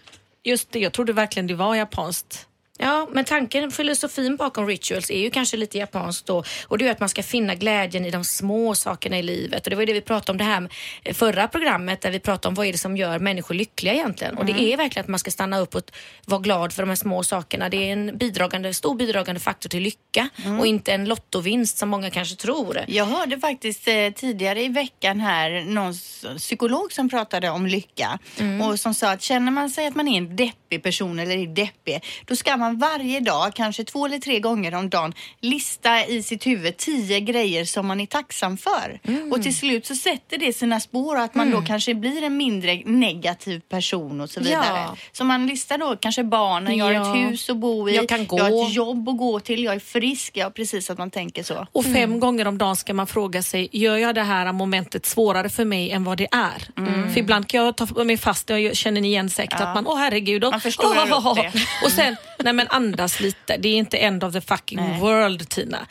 [0.44, 2.48] just det, jag trodde verkligen det var japanskt.
[2.82, 6.44] Ja, men tanken, filosofin bakom rituals är ju kanske lite japanskt då.
[6.68, 9.64] Och det är att man ska finna glädjen i de små sakerna i livet.
[9.64, 10.72] Och det var ju det vi pratade om det här med
[11.18, 14.38] förra programmet där vi pratade om vad är det som gör människor lyckliga egentligen.
[14.38, 15.92] Och det är verkligen att man ska stanna upp och
[16.26, 17.70] vara glad för de här små sakerna.
[17.70, 22.10] Det är en bidragande, stor bidragande faktor till lycka och inte en lottovinst som många
[22.10, 22.80] kanske tror.
[22.88, 25.94] Jag hörde faktiskt eh, tidigare i veckan här någon
[26.38, 28.20] psykolog som pratade om lycka
[28.64, 30.36] och som sa att känner man sig att man är en
[30.72, 34.74] deppig person eller är deppig, då ska man varje dag, kanske två eller tre gånger
[34.76, 39.00] om dagen, lista i sitt huvud tio grejer som man är tacksam för.
[39.32, 42.38] Och till slut så sätter det sina spår och att man då kanske blir en
[42.38, 44.66] mindre negativ person och så vidare.
[44.80, 44.96] Ja.
[45.12, 47.18] Så man listar då kanske barnen, jag har Ja.
[47.26, 48.38] ett hus att bo i, Jag kan gå.
[48.38, 50.38] jag har ett jobb att gå till, jag är frisk.
[50.38, 51.68] Ja, precis att man tänker så.
[51.72, 55.50] Och fem gånger om dagen ska man fråga sig, gör jag det här momentet svårare
[55.50, 56.68] för mig än vad det är?
[57.14, 59.68] För ibland kan jag ta mig fast, det känner ni igen säkert, Ja.
[59.68, 60.44] att man, åh herregud.
[60.44, 61.62] Och, Man förstorar upp det.
[61.86, 65.00] Och sen, nej men andas lite, det är inte end of the fucking Nej.
[65.00, 65.88] world Tina.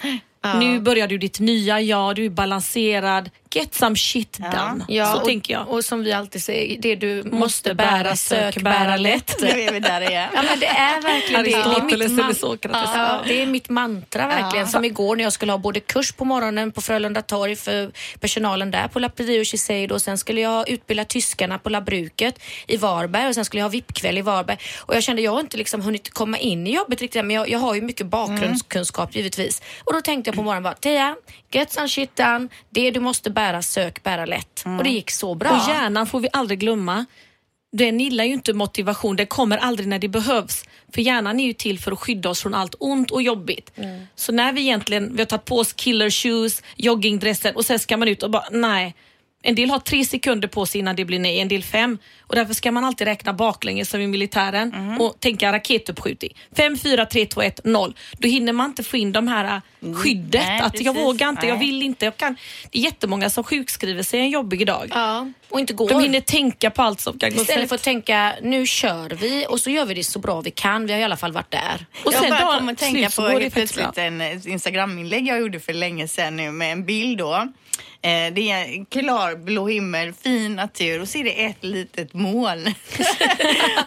[0.60, 4.84] Nu börjar du ditt nya jag, du är balanserad, get some shit done.
[5.06, 5.68] så och, tänker jag.
[5.68, 9.36] Och som vi alltid säger, det du måste, Måste bära, bära, sök, bära bära lätt.
[9.42, 10.28] Nu är vi där igen.
[10.34, 11.50] Ja men det är verkligen det.
[11.50, 12.90] Det är mitt, man- Sokrates.
[12.94, 14.68] ja, det är mitt mantra verkligen.
[14.68, 18.70] Som igår när jag skulle ha både kurs på morgonen på Frölunda torg för personalen
[18.70, 23.34] där på Lapperio Shiseido och sen skulle jag utbilda tyskarna på labbruket i Varberg och
[23.34, 24.58] sen skulle jag ha VIP-kväll i Varberg.
[24.78, 27.48] Och jag kände jag har inte liksom hunnit komma in i jobbet riktigt men jag,
[27.48, 29.62] jag har ju mycket bakgrundskunskap givetvis.
[29.84, 31.16] Och då tänkte jag på morgonen bara, Tia,
[31.54, 32.48] get some shit done.
[32.70, 34.62] Det du måste bära, sök, bära lätt.
[34.78, 35.50] Och det gick så bra.
[35.50, 37.04] Och hjärnan får vi aldrig glömma.
[37.72, 40.64] Den gillar ju inte motivation, det kommer aldrig när det behövs.
[40.94, 43.72] För hjärnan är ju till för att skydda oss från allt ont och jobbigt.
[44.14, 47.96] Så när vi egentligen vi har tagit på oss killer shoes, joggingdressen och sen ska
[47.96, 48.94] man ut och bara nej.
[49.42, 51.98] En del har tre sekunder på sig innan det blir nej, en del fem.
[52.20, 56.36] Och därför ska man alltid räkna baklänges som i militären och tänka raketuppskjutning.
[56.56, 57.94] 5, 4, 3, 2, 1, 0.
[58.18, 60.42] Då hinner man inte få in de här äh, skyddet.
[60.46, 61.06] Nej, att jag precis.
[61.06, 61.66] vågar inte, jag Nej.
[61.66, 62.04] vill inte.
[62.04, 62.36] Jag kan.
[62.70, 64.90] Det är jättemånga som sjukskriver sig en jobbig dag.
[64.94, 65.88] Ja, och inte går.
[65.88, 69.46] De hinner tänka på allt som kan gå Istället för att tänka, nu kör vi
[69.48, 70.86] och så gör vi det så bra vi kan.
[70.86, 71.86] Vi har i alla fall varit där.
[72.04, 73.50] Och jag sen bara kom att tänka på helt bra.
[73.50, 77.48] plötsligt en Instagram-inlägg jag gjorde för länge sedan nu med en bild då.
[78.02, 82.14] Eh, det är en klar blå himmel, fin natur och så är det ett litet
[82.14, 82.66] moln.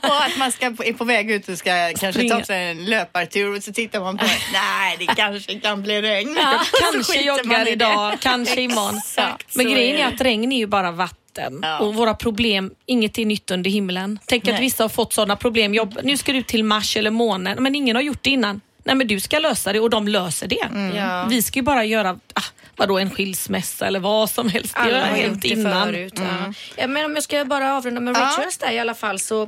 [0.01, 3.57] och att man ska, är på väg ut och ska kanske ta sig en löpartur
[3.57, 6.37] och så tittar man på nej det kanske kan bli regn.
[6.39, 6.61] Ja,
[6.93, 8.97] kanske joggar idag, kanske imorgon.
[8.97, 11.22] Exakt, Men grejen är är att regn är ju bara vatten
[11.61, 11.79] Ja.
[11.79, 14.19] och våra problem, inget är nytt under himlen.
[14.25, 14.61] Tänk att Nej.
[14.61, 15.73] vissa har fått sådana problem.
[15.73, 18.61] Jobb, nu ska du till Mars eller månen, men ingen har gjort det innan.
[18.83, 20.63] Nej men du ska lösa det och de löser det.
[20.63, 20.95] Mm.
[20.95, 21.25] Ja.
[21.29, 22.41] Vi ska ju bara göra, ah,
[22.75, 24.73] vadå en skilsmässa eller vad som helst.
[24.75, 25.83] Alla har gjort hänt det innan.
[25.85, 26.13] förut.
[26.15, 26.53] Ja.
[26.75, 28.29] Ja, men om jag ska bara avrunda med Ja.
[28.31, 29.41] Rituals där i alla fall så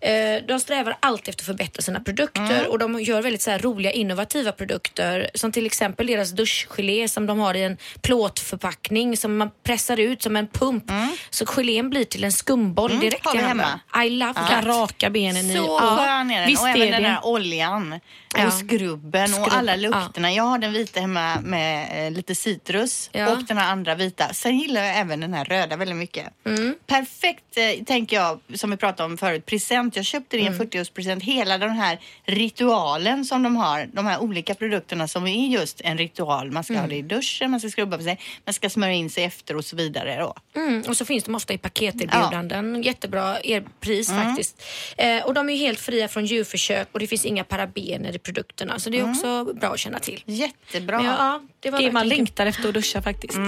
[0.00, 0.12] eh,
[0.48, 3.92] de strävar alltid efter att förbättra sina produkter och de gör väldigt så här, roliga
[3.92, 9.50] innovativa produkter som till exempel deras duschgelé som de har i en plåtförpackning som man
[9.64, 10.84] pressar ut som en pump
[11.30, 13.80] så gelén blir till en skumboll direkt har vi hemma.
[14.06, 14.64] I love Kan that.
[14.64, 15.56] raka benen i.
[15.56, 16.46] Så Ja, skön är den.
[16.48, 18.00] Visst och även den där oljan
[18.34, 18.40] och
[18.80, 18.86] Ja.
[18.86, 19.90] skrubben och Skrubb, alla ja.
[20.04, 20.32] lukterna.
[20.32, 23.32] Jag har den vita hemma med eh, lite citrus Ja.
[23.32, 24.32] och den här andra vita.
[24.32, 26.26] Sen gillar jag även den här röda väldigt mycket.
[26.46, 26.74] Mm.
[26.86, 29.96] Perfekt eh, tänker jag, som vi pratade om förut, present.
[29.96, 30.66] Jag köpte det i en Mm.
[30.68, 31.22] 40-årspresent.
[31.22, 35.98] Hela den här ritualen som de har, de här olika produkterna som är just en
[35.98, 36.50] ritual.
[36.50, 36.82] Man ska Mm.
[36.84, 39.56] ha det i duschen, man ska skrubba på sig, man ska smörja in sig efter
[39.56, 40.16] och så vidare.
[40.20, 40.34] Då.
[40.60, 42.82] Mm, och så finns de ofta i paketerbjudanden.
[42.82, 44.62] Jättebra er pris faktiskt.
[44.96, 48.18] Eh, och de är helt fria från djurförsök och det finns inga parabener i
[48.68, 48.78] produkterna.
[48.78, 50.22] Så det är också bra att känna till.
[50.26, 50.96] Jättebra.
[50.96, 53.38] Men ja, det var Det man längtar efter att duscha faktiskt.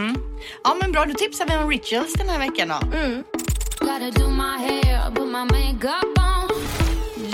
[0.65, 2.75] Ja men bra, då tipsar vi om rituals den här veckan då.
[2.75, 3.25] On.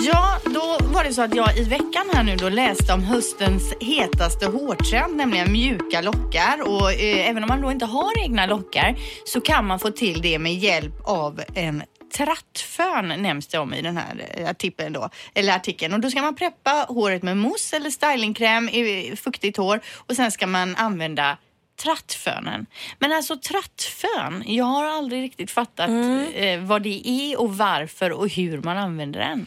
[0.03, 3.75] Ja, då var det så att jag i veckan här nu då läste om höstens
[3.81, 6.62] hetaste hårtrend, nämligen mjuka lockar.
[6.68, 10.22] Och eh, även om man då inte har egna lockar så kan man få till
[10.22, 15.11] det med hjälp av en trattfön nämns det om i den här eh, artikeln då,
[15.35, 15.95] eller artikeln.
[15.95, 20.33] Och då ska man preppa håret med mousse eller stylingkräm i fuktigt hår och sen
[20.33, 21.38] ska man använda
[21.83, 22.66] trattfönen.
[22.99, 25.90] Men alltså trattfön, jag har aldrig riktigt fattat
[26.35, 29.47] eh, vad det är och varför och hur man använder den.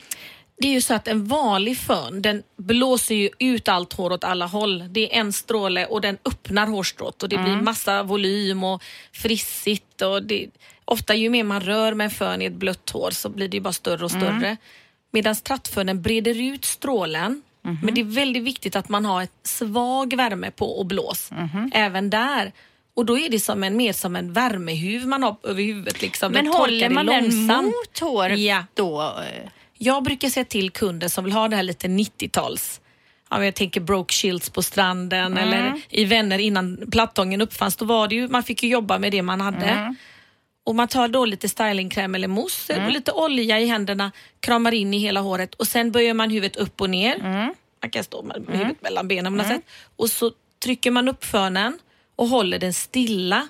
[0.62, 4.24] Det är ju så att en vanlig fön den blåser ju ut allt hår åt
[4.24, 4.84] alla håll.
[4.90, 10.02] Det är en stråle och den öppnar hårstrået och det blir massa volym och frissigt.
[10.02, 10.48] Och det,
[10.92, 13.60] ofta ju mer man rör med en fön i ett blött hår så blir det
[13.62, 14.58] bara större och större.
[15.12, 17.42] Medan trattfönen breder ut strålen.
[17.84, 21.30] Men det är väldigt viktigt att man har ett svag värme på och blås.
[21.74, 22.52] Även där.
[22.94, 26.02] Och då är det som en, mer som en värmehuv man har över huvudet.
[26.02, 26.32] Liksom.
[26.32, 27.66] Men Den håller man den långsamt.
[27.66, 28.64] mot håret Ja.
[28.74, 29.14] då?
[29.78, 32.82] Jag brukar säga till kunder som vill ha det här lite 90-tals
[33.30, 37.76] Ja, men jag tänker Broke Shields på stranden eller i Vänner innan plattången uppfanns.
[37.76, 39.96] Då var det ju, man fick ju jobba med det man hade.
[40.70, 44.94] Och Man tar då lite stylingkräm eller mousse och lite olja i händerna, kramar in
[44.94, 47.20] i hela håret och sen böjer man huvudet upp och ner.
[47.82, 49.62] Man kan stå med huvudet mellan benen på något sätt.
[49.96, 50.32] Och så
[50.64, 51.80] trycker man upp fönen
[52.16, 53.48] och håller den stilla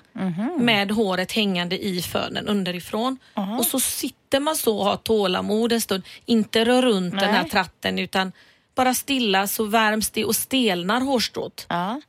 [0.58, 3.18] med håret hängande i fönen underifrån.
[3.58, 6.02] Och så sitter man så och har tålamod en stund.
[6.26, 7.50] Inte rör runt den här Nej.
[7.50, 8.32] tratten utan
[8.74, 11.66] bara stilla så värms det och stelnar hårstrået.
[11.68, 12.00] Ja.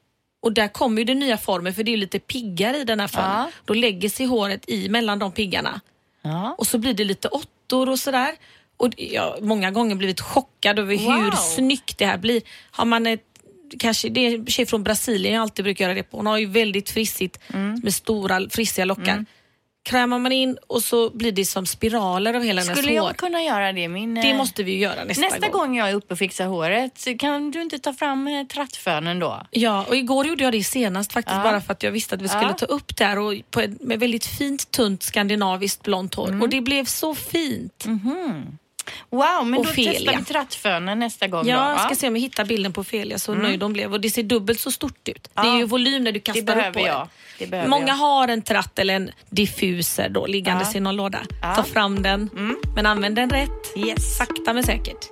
[0.41, 3.07] Och där kommer ju den nya formen för det är lite piggar i den här
[3.07, 3.29] fönen.
[3.31, 3.51] Ja.
[3.65, 5.81] Då lägger sig håret i mellan de piggarna.
[6.21, 6.55] Ja.
[6.57, 8.31] Och så blir det lite åttor och sådär.
[8.77, 11.31] Och jag har många gånger blivit chockad över hur Wow.
[11.31, 12.41] snyggt det här blir.
[12.71, 13.23] Har man ett,
[13.79, 16.17] kanske, det är en tjej från Brasilien jag alltid brukar göra det på.
[16.17, 17.79] Hon har ju väldigt frissigt Mm.
[17.83, 19.25] med stora frissiga lockar.
[19.83, 23.07] Krämar man in och så blir det som spiraler av hela hennes Skulle hår.
[23.09, 23.87] jag kunna göra det?
[23.87, 26.45] Min, Det eh, måste vi ju göra nästa, Nästa gång jag är uppe och fixar
[26.47, 29.41] håret, kan du inte ta fram eh, trattfönen då?
[29.51, 31.43] Ja, och igår gjorde jag det senast faktiskt Ja.
[31.43, 32.53] bara för att jag visste att vi skulle Ja.
[32.53, 36.27] ta upp det här och på ett, med väldigt fint tunt skandinaviskt blont hår.
[36.27, 36.41] Mm.
[36.41, 37.85] Och det blev så fint.
[39.09, 39.93] Wow, men då Ofelia.
[39.93, 41.61] testar vi trattfönen nästa gång Ja, då.
[41.71, 43.93] jag ska se om jag hittar bilden på Felia så nöjd hon blev.
[43.93, 45.23] Och det ser dubbelt så stort ut.
[45.23, 45.53] Det Ja.
[45.53, 46.85] är ju volym när du Det kastar upp behöver håret.
[46.87, 47.07] jag.
[47.39, 47.95] Det behöver Många jag.
[47.95, 50.77] har en tratt eller en diffuser då liggandes Ja.
[50.77, 51.19] i någon låda.
[51.41, 51.45] Ja.
[51.45, 51.55] Mm.
[51.55, 52.29] Ta fram den,
[52.75, 53.49] men använd den rätt.
[53.77, 54.17] Yes.
[54.17, 55.07] Sakta men säkert.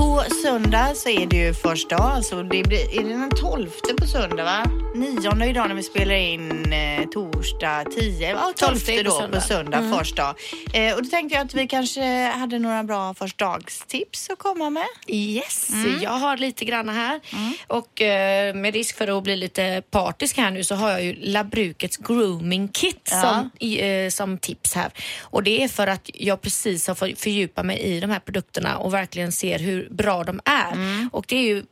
[0.00, 3.70] På söndag så är det ju första dag, alltså det blir, är det den 12
[4.00, 4.64] på söndag va?
[4.94, 9.40] Nionde idag när vi spelar in eh, torsdag 10, ja 12 är på då söndag.
[9.40, 10.34] på söndag första dag.
[10.74, 14.86] Eh, och då tänkte jag att vi kanske hade några bra förstagstips att komma med.
[15.08, 16.00] Yes, Mm.
[16.02, 17.20] jag har lite granna här.
[17.66, 21.14] Och eh, med risk för att bli lite partisk här nu så har jag ju
[21.20, 23.20] Labrukets grooming kit Ja.
[23.22, 24.90] som, i, eh, som tips här.
[25.20, 28.78] Och det är för att jag precis har fått fördjupa mig i de här produkterna
[28.78, 30.72] och verkligen ser hur bra de är.
[30.72, 31.10] Mm.
[31.12, 31.64] Och det är ju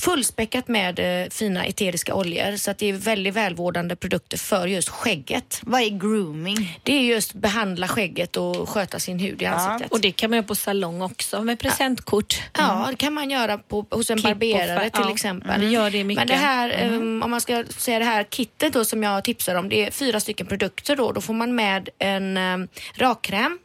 [0.00, 4.88] fullspäckat med eh, fina eteriska oljor så att det är väldigt välvårdande produkter för just
[4.88, 5.60] skägget.
[5.62, 6.78] Vad är grooming?
[6.82, 9.92] Det är just behandla skägget och sköta sin hud i ansiktet.
[9.92, 12.42] Och det kan man göra på salong också med presentkort.
[12.58, 15.12] Ja, det kan man göra på, hos en Klipp barberare till ja.
[15.12, 15.60] exempel.
[15.60, 16.20] Mm, gör det mycket.
[16.20, 19.54] Men det här, em, om man ska säga det här kittet då som jag tipsar
[19.54, 21.12] om, det är fyra stycken produkter då.
[21.12, 23.58] Då får man med en um, rakkräm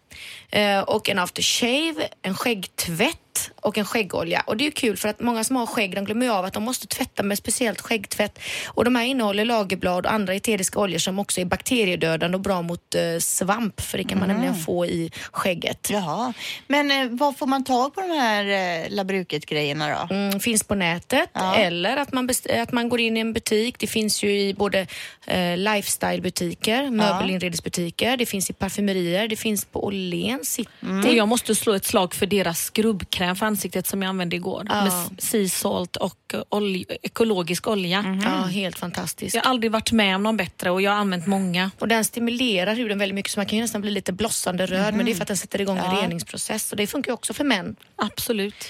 [0.52, 3.16] eh, och en aftershave, en skäggtvätt
[3.56, 4.44] och en skäggolja.
[4.48, 6.46] Och det är ju kul för att många som har skägg de glömmer ju av
[6.46, 8.40] att de måste tvätta med speciellt skäggtvätt.
[8.68, 12.62] Och de här innehåller lagerblad och andra eteriska oljor som också är bakteriedödande och bra
[12.62, 15.90] mot eh, svamp för det kan man nämligen få i skägget.
[15.92, 16.34] Jaha.
[16.68, 20.16] Men eh, var får man tag på de här eh, Labruket-grejerna då?
[20.16, 21.56] Mm, finns på nätet Ja.
[21.56, 23.76] eller att man, att man går in i en butik.
[23.80, 24.80] Det finns ju i både
[25.28, 30.70] eh, lifestyle-butiker, möbelinredningsbutiker, det finns i parfymerier, det finns på Åhléns City.
[31.06, 34.66] Och jag måste slå ett slag för deras skrubbkräm för ansiktet som jag använde igår.
[34.70, 34.84] Ja.
[34.84, 38.20] Med sea salt och eh, olj, ekologisk olja.
[38.24, 39.36] Ja, helt fantastiskt.
[39.36, 41.72] Jag har aldrig varit med om någon bättre och jag har använt många.
[41.80, 44.94] Och den stimulerar huden väldigt mycket så man kan ju nästan bli lite blossande röd
[44.94, 47.44] men det är för att den sätter igång en reningsprocess och det funkar också för
[47.44, 47.76] män.
[47.96, 48.66] Absolut.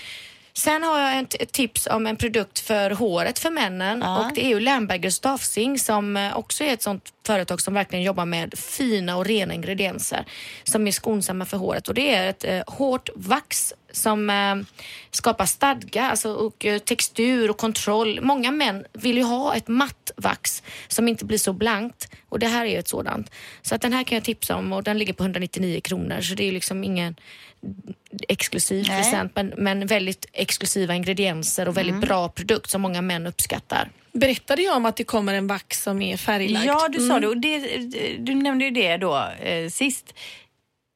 [0.53, 4.03] Sen har jag ett, tips om en produkt för håret för männen.
[4.03, 8.03] Och det är ju Lamberger Staffsing som eh, också är ett sånt företag som verkligen
[8.03, 10.25] jobbar med fina och rena ingredienser
[10.63, 11.87] som är skonsamma för håret.
[11.87, 14.55] Och det är ett eh, hårt vax som eh,
[15.11, 18.19] skapar stadga alltså, och eh, textur och kontroll.
[18.21, 22.11] Många män vill ju ha ett matt vax som inte blir så blankt.
[22.29, 23.31] Och det här är ju ett sådant.
[23.61, 26.21] Så att den här kan jag tipsa om och den ligger på 199 kronor.
[26.21, 27.15] Så det är liksom ingen
[28.27, 29.03] exklusiv Nej.
[29.03, 33.89] present men, men väldigt exklusiva ingredienser och väldigt bra produkt som många män uppskattar.
[34.11, 36.65] Berättade jag om att det kommer en vax som är färglagd?
[36.65, 37.27] Ja, du sa det.
[37.27, 37.59] Och det,
[38.19, 40.13] du nämnde ju det då eh, sist.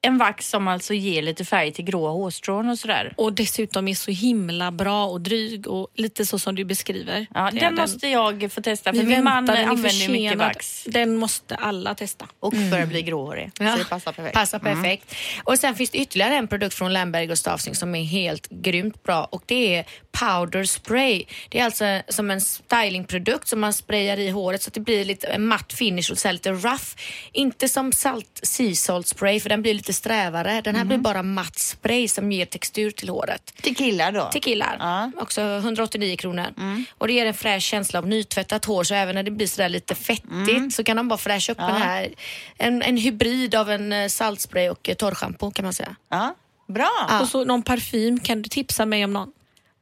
[0.05, 3.13] En vax som alltså ger lite färg till gråa hårstrån och sådär.
[3.17, 7.27] Och dessutom är så himla bra och dryg och lite så som du beskriver.
[7.33, 10.37] Ja, Det är den måste jag få testa för min man den använder ju mycket
[10.37, 10.83] vax.
[10.87, 12.27] Den måste alla testa.
[12.39, 13.51] Och börjar bli gråhårig.
[13.57, 14.33] Så det passar perfekt.
[14.35, 15.15] Passar perfekt.
[15.43, 19.03] Och sen finns det ytterligare en produkt från Lamberg och Staffsing som är helt grymt
[19.03, 21.23] bra och det är powder spray.
[21.49, 25.05] Det är alltså som en stylingprodukt som man sprayar i håret så att det blir
[25.05, 26.85] lite en matt finish och så lite rough.
[27.31, 30.61] Inte som salt, sea salt spray för den blir lite strävare.
[30.61, 33.53] Den här blir bara matt spray som ger textur till håret.
[33.61, 34.29] Till killar då?
[34.31, 34.77] Till killar.
[34.79, 35.11] Ja.
[35.17, 36.47] Också 189 kronor.
[36.97, 39.69] Och det ger en fräsch känsla av nytvättat hår så även när det blir sådär
[39.69, 42.09] lite fettigt så kan de bara fräscha upp den här.
[42.57, 45.95] En, en hybrid av en eh, saltspray och eh, torrschampo kan man säga.
[46.09, 46.35] Ja,
[46.67, 47.19] bra.
[47.21, 49.31] Och så någon parfym, kan du tipsa mig om någon?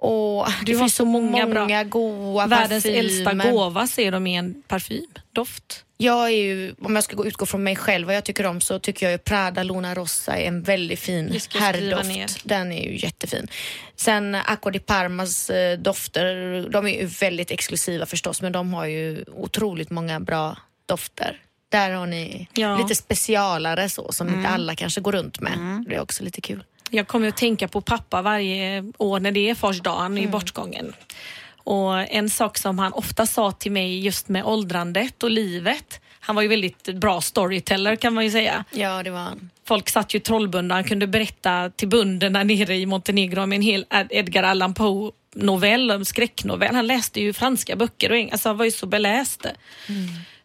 [0.03, 2.99] Och Du det finns så många bra- många goda Världens parfymer.
[2.99, 5.85] äldsta gåva ser de i en parfymdoft.
[5.97, 8.61] Jag är ju, om jag ska gå- utgå från mig själv, vad jag tycker om
[8.61, 12.41] så tycker jag ju Prada Luna Rossa är en väldigt fin herrdoft.
[12.43, 13.47] Den är ju jättefin.
[13.95, 18.85] Sen Acqua di Parmas eh, dofter, de är ju väldigt exklusiva förstås men de har
[18.85, 21.39] ju otroligt många bra dofter.
[21.69, 22.77] Där har ni Ja.
[22.77, 25.83] lite specialare så som inte alla kanske går runt med.
[25.87, 26.63] Det är också lite kul.
[26.93, 30.17] Jag kommer att tänka på pappa varje år när det är fars dag, han är
[30.17, 30.23] Mm.
[30.29, 30.93] i bortgången.
[31.63, 35.99] Och en sak som han ofta sa till mig just med åldrandet och livet.
[36.19, 38.65] Han var ju väldigt bra storyteller kan man ju säga.
[38.71, 39.49] Ja, det var han.
[39.67, 43.85] Folk satt ju trollbundna, han kunde berätta till bönderna nere i Montenegro om en hel
[43.89, 46.75] Ed- Edgar Allan Poe novell, en skräcknovell.
[46.75, 49.45] Han läste ju franska böcker och alltså han var ju så beläst.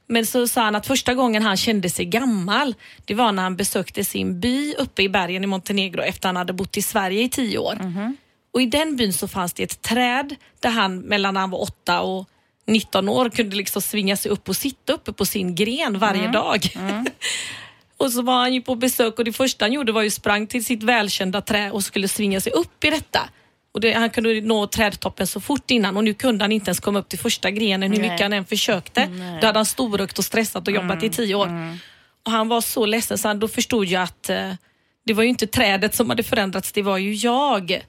[0.08, 3.56] Men så sa han att första gången han kände sig gammal, det var när han
[3.56, 7.28] besökte sin by uppe i bergen i Montenegro efter han hade bott i Sverige i
[7.28, 7.74] tio år.
[8.52, 11.62] Och i den byn så fanns det ett träd där han mellan när han var
[11.62, 12.28] åtta och
[12.66, 16.60] 19 år kunde liksom svinga sig upp och sitta uppe på sin gren varje dag.
[17.96, 20.46] och så var han ju på besök och det första han gjorde var ju sprang
[20.46, 23.28] till sitt välkända trä och skulle svinga sig upp i detta.
[23.76, 26.80] Och det, han kunde nå trädtoppen så fort innan och nu kunde han inte ens
[26.80, 28.10] komma upp till första grenen hur Nej.
[28.10, 29.06] mycket han än försökte.
[29.40, 31.76] Då hade han storrökt och stressat och jobbat i tio år.
[32.22, 34.52] Och han var så ledsen så han då förstod jag att eh,
[35.04, 37.84] det var ju inte trädet som hade förändrats, det var ju jag.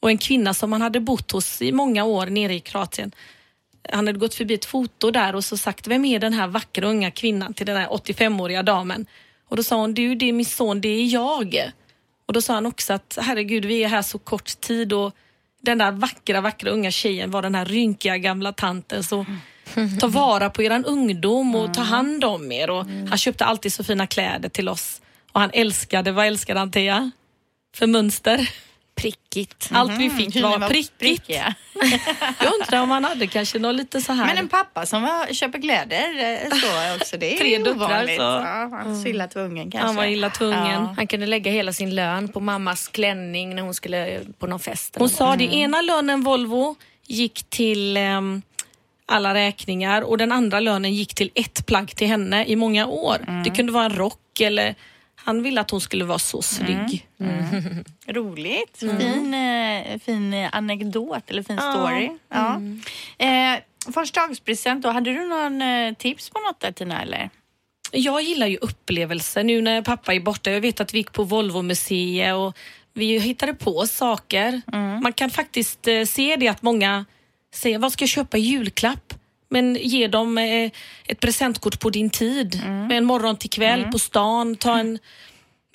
[0.00, 3.12] Och en kvinna som han hade bott hos i många år nere i Kroatien.
[3.92, 6.86] Han hade gått förbi ett foto där och så sagt, vem är den här vackra
[6.86, 9.06] unga kvinnan till den här 85-åriga damen?
[9.48, 11.72] Och då sa hon, du det är min son, det är jag.
[12.26, 15.12] Och då sa han också att herregud, vi är här så kort tid och
[15.62, 19.04] den där vackra, vackra unga tjejen var den här rynkiga gamla tanten.
[19.04, 19.26] Så
[20.00, 22.70] ta vara på eran ungdom och ta hand om er.
[22.70, 25.00] Och Han köpte alltid så fina kläder till oss.
[25.32, 27.10] Och han älskade, vad älskade han Thea?
[27.74, 28.50] För mönster.
[29.00, 29.68] Prickigt.
[29.72, 30.98] Allt vi fick Hur ni var prickigt.
[30.98, 31.54] prickiga.
[32.40, 34.26] Jag undrar om han hade kanske något lite så här.
[34.26, 38.06] Men en pappa som var, köper kläder eh, så också, det är Tre ju döttrar,
[38.06, 38.22] så.
[38.22, 39.86] Ja, han så illa tvungen kanske.
[39.86, 40.82] han var illa tvungen.
[40.82, 40.94] Ja.
[40.96, 44.96] Han kunde lägga hela sin lön på mammas klänning när hon skulle på någon fest.
[44.98, 48.42] Hon sa det, ena lönen Volvo gick till ehm,
[49.06, 53.42] alla räkningar och den andra lönen gick till ett plagg till henne i många år.
[53.44, 54.74] Det kunde vara en rock eller
[55.26, 57.08] han ville att hon skulle vara så snygg.
[58.06, 58.82] Roligt.
[58.82, 58.98] Mm.
[58.98, 62.10] Fin, eh, fin eh, anekdot eller fin story.
[62.28, 62.54] Ja.
[62.54, 62.82] Mm.
[63.18, 67.30] Eh, Förstagspresent då, hade du någon eh, tips på något där Tina eller?
[67.92, 70.50] Jag gillar ju upplevelser nu när pappa är borta.
[70.50, 72.56] Jag vet att vi gick på Volvo museet och
[72.92, 74.62] vi hittade på saker.
[75.02, 77.04] Man kan faktiskt eh, se det att många
[77.54, 79.14] säger, vad ska jag köpa i julklapp?
[79.48, 80.70] Men ge dem eh,
[81.06, 82.62] ett presentkort på din tid.
[82.66, 84.56] Med en morgon till kväll på stan.
[84.56, 84.98] Ta en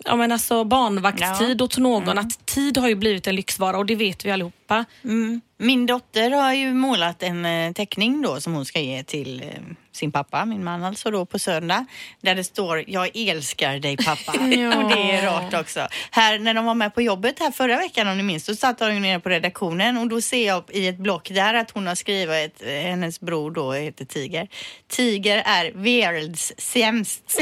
[0.06, 2.18] ja, men alltså barnvaktstid åt någon.
[2.18, 4.86] Att tid har ju blivit en lyxvara och det vet vi allihopa.
[5.04, 5.42] Mm.
[5.58, 9.48] Min dotter har ju målat en eh, teckning då som hon ska ge till eh,
[9.92, 11.86] sin pappa, min man alltså då på söndag.
[12.22, 14.32] Där det står jag älskar dig pappa.
[14.78, 15.88] Och det är rart också.
[16.12, 18.80] Här när de var med på jobbet här förra veckan om ni minns, då satt
[18.80, 21.96] de nere på redaktionen och då ser jag i ett block där att hon har
[21.96, 24.48] skrivit, eh, hennes bror då heter Tiger.
[24.88, 27.40] Tiger är världs sämst.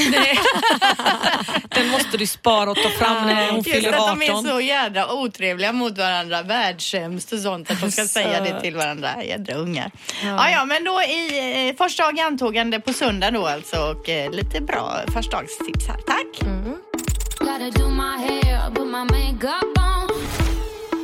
[1.70, 4.44] Den måste du spara och ta fram när hon Just fyller att de är 18.
[4.44, 9.24] så jädra otrevliga mot varandra, världssämst och sånt, att de ska säga det till varandra,
[9.24, 9.92] jädra ungar.
[10.24, 14.32] Ja, ja, men då i eh, första dag antågande på söndag då alltså och eh,
[14.32, 15.98] lite bra förstagstips här.
[15.98, 16.50] Tack!
[17.40, 17.80] Gotta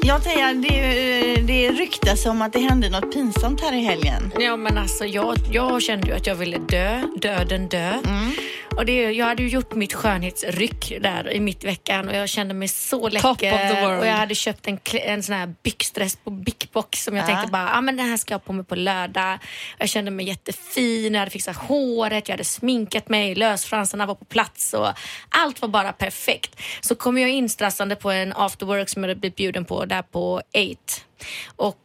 [0.07, 4.31] Jag säger, det, det ryktas om att det hände något pinsamt här i helgen.
[4.39, 7.93] Ja men alltså jag, jag kände ju att jag ville dö, döden dö.
[8.05, 8.31] Mm.
[8.77, 12.53] Och det, jag hade ju gjort mitt skönhetsryck där i mitt veckan och jag kände
[12.53, 13.21] mig så läcker.
[13.21, 13.99] Top of the world.
[13.99, 17.27] Och jag hade köpt en, en sån här byxdress på Big Box som jag Ja.
[17.27, 19.39] tänkte bara, ah, men den här ska jag ha på mig på lördag.
[19.77, 24.25] Jag kände mig jättefin, jag hade fixat håret, jag hade sminkat mig, lösfransarna var på
[24.25, 24.87] plats och
[25.29, 26.61] allt var bara perfekt.
[26.81, 29.85] Så kom jag in stressande på en after work som jag hade blivit bjuden på
[29.95, 30.43] där på 8.
[31.55, 31.77] Och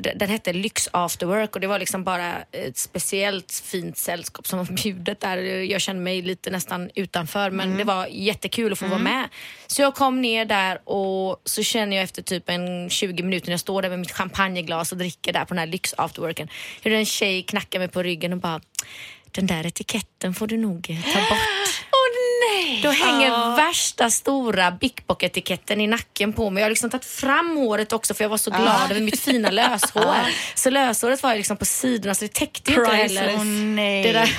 [0.00, 4.46] d- den hette Lyx After Work och det var liksom bara ett speciellt fint sällskap
[4.46, 5.36] som var bjudet där.
[5.62, 9.28] Jag kände mig lite nästan utanför men det var jättekul att få vara med.
[9.66, 13.52] Så jag kom ner där och så känner jag efter typ en 20 minuter när
[13.52, 16.48] jag står där med mitt champagneglas och dricker där på den här Lyx After Worken
[16.82, 18.60] hur en tjej knackar mig på ryggen och bara
[19.30, 21.84] den där etiketten får du nog eh, ta bort.
[22.82, 26.60] Då hänger värsta stora Big Bock-etiketten i nacken på mig.
[26.60, 29.50] Jag har liksom tagit fram håret också för jag var så glad över mitt fina
[29.60, 30.16] löshår.
[30.54, 33.34] Så löshåret var ju liksom på sidorna så det täckte ju inte heller.
[33.38, 34.02] Åh nej.
[34.02, 34.30] Det där.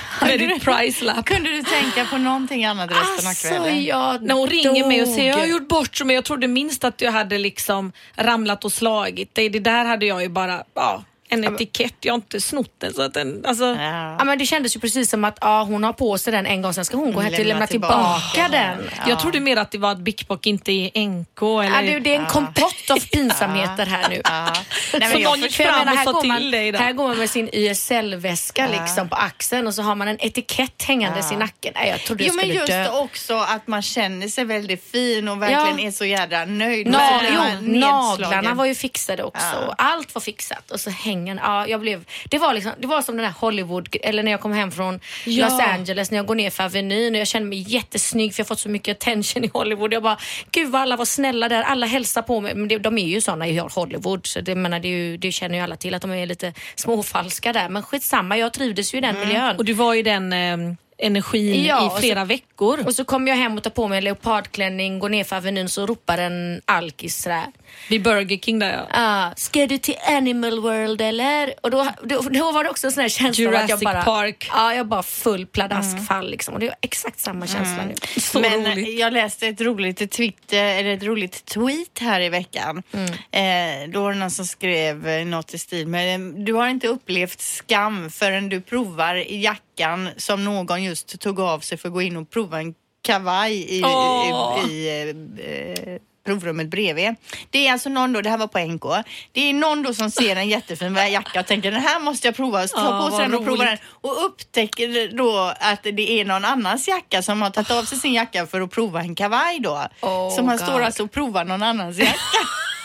[1.23, 3.83] Kunde du tänka på någonting annat resten av Alltså kvällen?
[3.83, 5.51] jag När hon ringer mig och säger jag har dog.
[5.51, 6.15] gjort bort mig.
[6.15, 9.49] Jag trodde minst att jag hade liksom ramlat och slagit dig.
[9.49, 11.93] Det där hade jag ju bara, ja, en etikett.
[11.99, 12.93] Jag har inte snott den.
[12.93, 14.15] Så att den, alltså, Ja.
[14.19, 16.61] Ja, men det kändes ju precis som att ja, hon har på sig den en
[16.61, 18.77] gång, sen ska hon gå hem och Lämna tillbaka tillbaka, den.
[18.77, 19.09] den.
[19.09, 21.41] Jag trodde mer att det var att Big Bock inte är NK.
[21.41, 24.21] Eller, Ja, det, det är en kompott av pinsamheter här nu.
[24.23, 24.53] Ja.
[24.99, 26.71] Nej, men någon gick fram menar, och sa till man, dig.
[26.71, 26.77] Då.
[26.79, 30.83] här går man med sin YSL-väska liksom på axeln och så har man en etikett
[30.83, 31.73] hängandes i nacken.
[31.75, 32.89] Nej, jag trodde Jo jag men skulle just dö.
[32.89, 35.87] också att man känner sig väldigt fin och verkligen Ja.
[35.87, 36.87] är så jädra nöjd.
[36.87, 36.99] Nå,
[37.31, 37.41] jo,
[37.79, 39.45] naglarna var ju fixade också.
[39.67, 39.75] Ja.
[39.77, 40.71] Allt var fixat.
[40.71, 41.39] Och så hängen.
[41.43, 44.41] Ja, jag blev, det, var liksom, det var som den här Hollywood, eller när jag
[44.41, 45.45] kom hem från Ja.
[45.49, 48.45] Los Angeles, när jag går ner för Avenyn och jag kände mig jättesnygg för jag
[48.45, 49.93] har fått så mycket attention i Hollywood.
[49.93, 50.17] Jag bara,
[50.51, 52.55] gud vad alla var snälla där, alla hälsar på mig.
[52.55, 55.55] Men det, de är ju såna i Hollywood, så det, menar, det, ju, det känner
[55.57, 57.69] ju alla till att de är lite småfalska där.
[57.69, 59.55] Men skitsamma, jag trivdes ju i den miljön.
[59.57, 60.57] Och du var i den eh,
[60.97, 62.79] energin Ja, i så- flera veckor.
[62.85, 65.69] Och så kom jag hem och tar på mig en leopardklänning, går ner för Avenyn
[65.69, 67.45] så ropar en alkis sådär.
[67.89, 68.87] Vid Burger King där ja.
[68.91, 71.53] Ah, ska du till Animal World eller?
[71.63, 73.83] Och då, då, då var det också en sån här känsla av att jag Jurassic
[73.83, 74.49] bara, Park.
[74.53, 76.53] Ja, jag bara full pladaskfall liksom.
[76.53, 78.21] Och det var exakt samma känsla nu.
[78.21, 78.99] Så Men roligt.
[78.99, 82.83] jag läste ett roligt Twitter, eller ett roligt tweet här i veckan.
[83.31, 86.87] Eh, då var det någon som skrev eh, något i stil med Du har inte
[86.87, 92.01] upplevt skam förrän du provar jackan som någon just tog av sig för att gå
[92.01, 94.59] in och prova en kavaj i, Åh.
[94.69, 97.15] i, i eh, eh, provrummet bredvid.
[97.49, 100.11] Det är alltså någon då, det här var på NK, det är någon då som
[100.11, 103.25] ser en jättefin jacka och tänker den här måste jag prova, så tar på sig
[103.25, 107.49] den och provar den och upptäcker då att det är någon annans jacka som har
[107.49, 109.87] tagit av sig sin jacka för att prova en kavaj då.
[110.01, 110.65] Oh, så man God.
[110.65, 112.13] står alltså och provar någon annans jacka.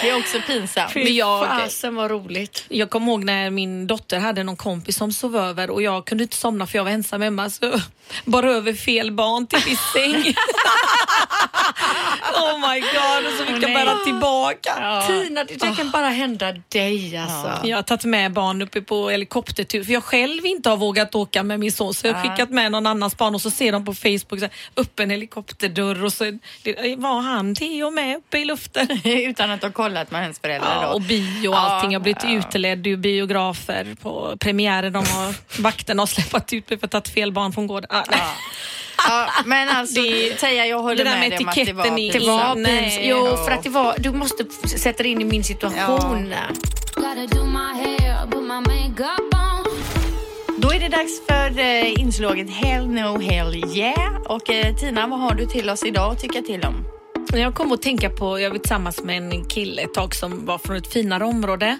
[0.00, 0.94] Det är också pinsamt.
[0.94, 2.64] Men jag, Fasen vad roligt.
[2.68, 6.24] jag kommer ihåg när min dotter hade någon kompis som sov över och jag kunde
[6.24, 7.80] inte somna för jag var ensam hemma så jag
[8.24, 10.14] bar över fel barn till min säng.
[12.34, 13.74] oh my god, och så fick jag nej.
[13.74, 15.02] bära tillbaka.
[15.06, 17.68] Tina, det där kan bara hända dig alltså.
[17.68, 21.42] Jag har tagit med barn uppe på helikoptertur för jag själv inte har vågat åka
[21.42, 23.84] med min son så jag har skickat med någon annans barn och så ser de
[23.84, 28.38] på Facebook så här, upp en helikopterdörr och så det, var han Theo med uppe
[28.38, 28.55] i luften.
[29.04, 31.92] Utan att ha kollat med hennes föräldrar Ja, och bio och allting.
[31.92, 34.90] Jag har blivit uteledd ur biografer på premiärer.
[34.90, 37.90] De har, vakterna har släppt ut mig för att ha tagit fel barn från gården.
[37.92, 38.20] Ah, nej.
[39.08, 41.72] Ja, men alltså, Det- Teija, jag håller det där med, med dig om att det
[41.72, 43.00] var etiketten i- Det var pinsamt.
[43.04, 44.44] Jo, för att det var, du måste
[44.78, 46.12] sätta dig in i min situation.
[46.12, 46.34] On.
[50.58, 54.16] Då är det dags för eh, inslaget Hell No Hell Yeah.
[54.26, 56.84] Och eh, Tina, vad har du till oss idag att tycka till om?
[57.32, 60.58] Jag kom att tänka på, jag var tillsammans med en kille ett tag som var
[60.58, 61.78] från ett finare område.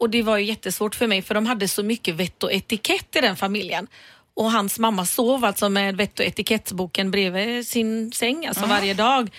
[0.00, 3.16] Och det var ju jättesvårt för mig för de hade så mycket vett och etikett
[3.16, 3.86] i den familjen.
[4.34, 9.30] Och hans mamma sov alltså med vett och etikettsboken bredvid sin säng, alltså varje dag.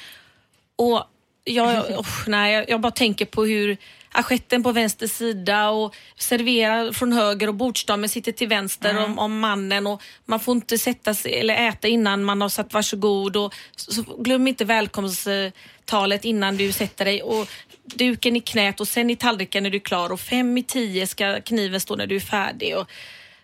[0.76, 1.04] Och
[1.44, 3.78] jag, usch, nej, jag bara tänker på hur
[4.12, 9.40] assieten på vänster sida och serverar från höger och bordsdamen sitter till vänster om, om
[9.40, 13.54] mannen och man får inte sätta sig eller äta innan man har sagt varsågod och
[13.76, 17.48] så, så glöm inte välkomsttalet innan du sätter dig och
[17.84, 21.08] duken i knät och sen i tallriken när du är klar och fem i tio
[21.08, 22.78] ska kniven stå när du är färdig.
[22.78, 22.92] Och,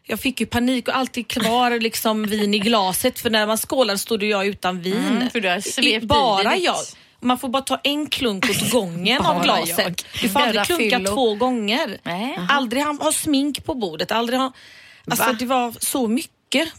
[0.07, 3.95] jag fick ju panik och alltid kvar liksom vin i glaset för när man skålar
[3.95, 4.95] stod jag utan vin.
[4.95, 5.29] Mm,
[5.87, 6.75] i Bara jag.
[7.25, 9.77] Man får bara ta en klunk åt gången av glaset.
[9.77, 9.95] jag.
[10.21, 11.13] Du får aldrig klunka fyllo.
[11.13, 11.97] två gånger.
[12.03, 12.39] Nej.
[12.49, 14.11] Aldrig ha, ha smink på bordet.
[14.11, 14.51] Aldrig ha,
[15.07, 15.33] alltså, Va?
[15.39, 16.35] det var så mycket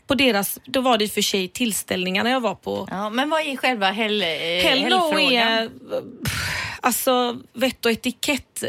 [0.07, 2.89] på deras, då var det för sig tillställningarna jag var på.
[2.91, 5.33] Ja, men vad är själva hell, eh, Hell no hällfrågan?
[5.35, 5.71] är,
[6.81, 8.65] alltså vett och etikett,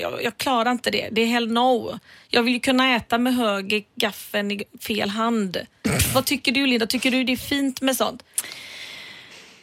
[0.00, 1.08] jag, jag klarar inte det.
[1.12, 1.98] Det är hell no.
[2.28, 5.56] Jag vill ju kunna äta med höger gaffeln i fel hand.
[6.14, 6.86] Vad tycker du Linda?
[6.86, 8.22] Tycker du det är fint med sånt?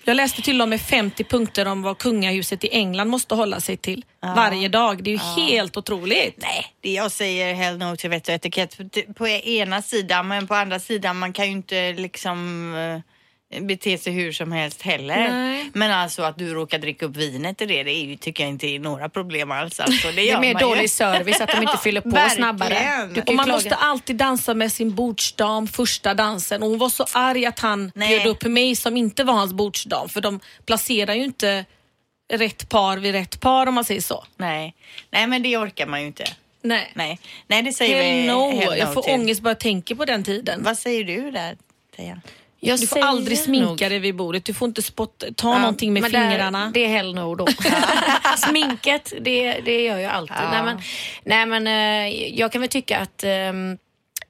[0.05, 3.77] Jag läste till och med 50 punkter om vad kungahuset i England måste hålla sig
[3.77, 5.03] till varje dag.
[5.03, 6.35] Det är ju helt otroligt.
[6.37, 10.47] Nej, det jag säger hell no till vett och etikett på- på ena sidan men
[10.47, 13.01] på andra sidan man kan ju inte liksom eh,
[13.61, 15.29] bete sig hur som helst heller.
[15.31, 15.69] Nej.
[15.73, 18.49] Men alltså att du råkar dricka upp vinet i det, det är ju, tycker jag
[18.51, 19.79] inte är några problem alls.
[19.79, 20.67] Alltså, det, Det är mer man ju.
[20.67, 22.35] dålig service att de inte fyller på Verkligen.
[22.37, 23.09] snabbare.
[23.13, 23.51] Du Och man klaga.
[23.57, 26.63] måste alltid dansa med sin bordsdam första dansen.
[26.63, 28.09] Och hon var så arg att han Nej.
[28.09, 30.09] bjöd upp mig som inte var hans bordsdam.
[30.09, 31.65] För de placerar ju inte
[32.33, 34.25] rätt par vid rätt par om man säger så.
[34.37, 34.75] Nej.
[35.11, 36.23] Nej, men det orkar man ju inte.
[36.61, 36.91] Nej.
[36.93, 38.59] Nej, Nej det säger Hell vi no.
[38.59, 39.13] hell Jag får till.
[39.13, 40.63] ångest bara jag tänker på den tiden.
[40.63, 41.57] Vad säger du där,
[41.95, 42.21] Teija?
[42.65, 44.45] Jag Du får aldrig sminka nog- dig vid bordet.
[44.45, 46.71] Du får inte spotta, ta Ja, någonting med men där- fingrarna.
[46.73, 47.47] det är hell no då.
[48.37, 50.35] Sminket, det, det gör jag alltid.
[50.51, 50.77] Nej, men,
[51.23, 53.77] nej, men eh, jag kan väl tycka att ehm,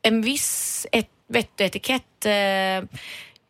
[0.02, 2.88] en viss et, vett och etikett eh,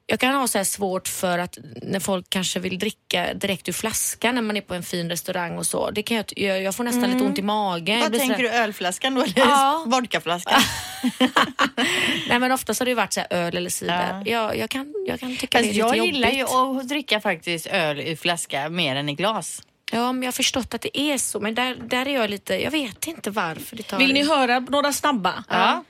[0.08, 4.36] jag kan ha så svårt för att när folk kanske vill dricka direkt ur flaskan
[4.36, 5.92] när man är på en fin restaurang och så.
[5.92, 8.00] Det kan jag, jag, jag får nästan lite ont i magen.
[8.00, 9.84] Jag Vad tänker du, ölflaskan då eller Ja.
[9.88, 10.62] vodkaflaskan?
[12.30, 14.22] Nej men oftast har det ju varit så här öl eller cider.
[14.26, 14.32] Ja.
[14.32, 16.76] Jag, jag, kan, jag kan tycka Fast det är jag lite gillar jobbigt.
[16.76, 19.62] ju att dricka faktiskt öl ur flaska mer än i glas.
[19.92, 22.64] Ja men jag har förstått att det är så men där, där är jag lite,
[22.64, 25.44] jag vet inte varför det tar Vill ni höra några snabba?
[25.50, 25.84] Ja.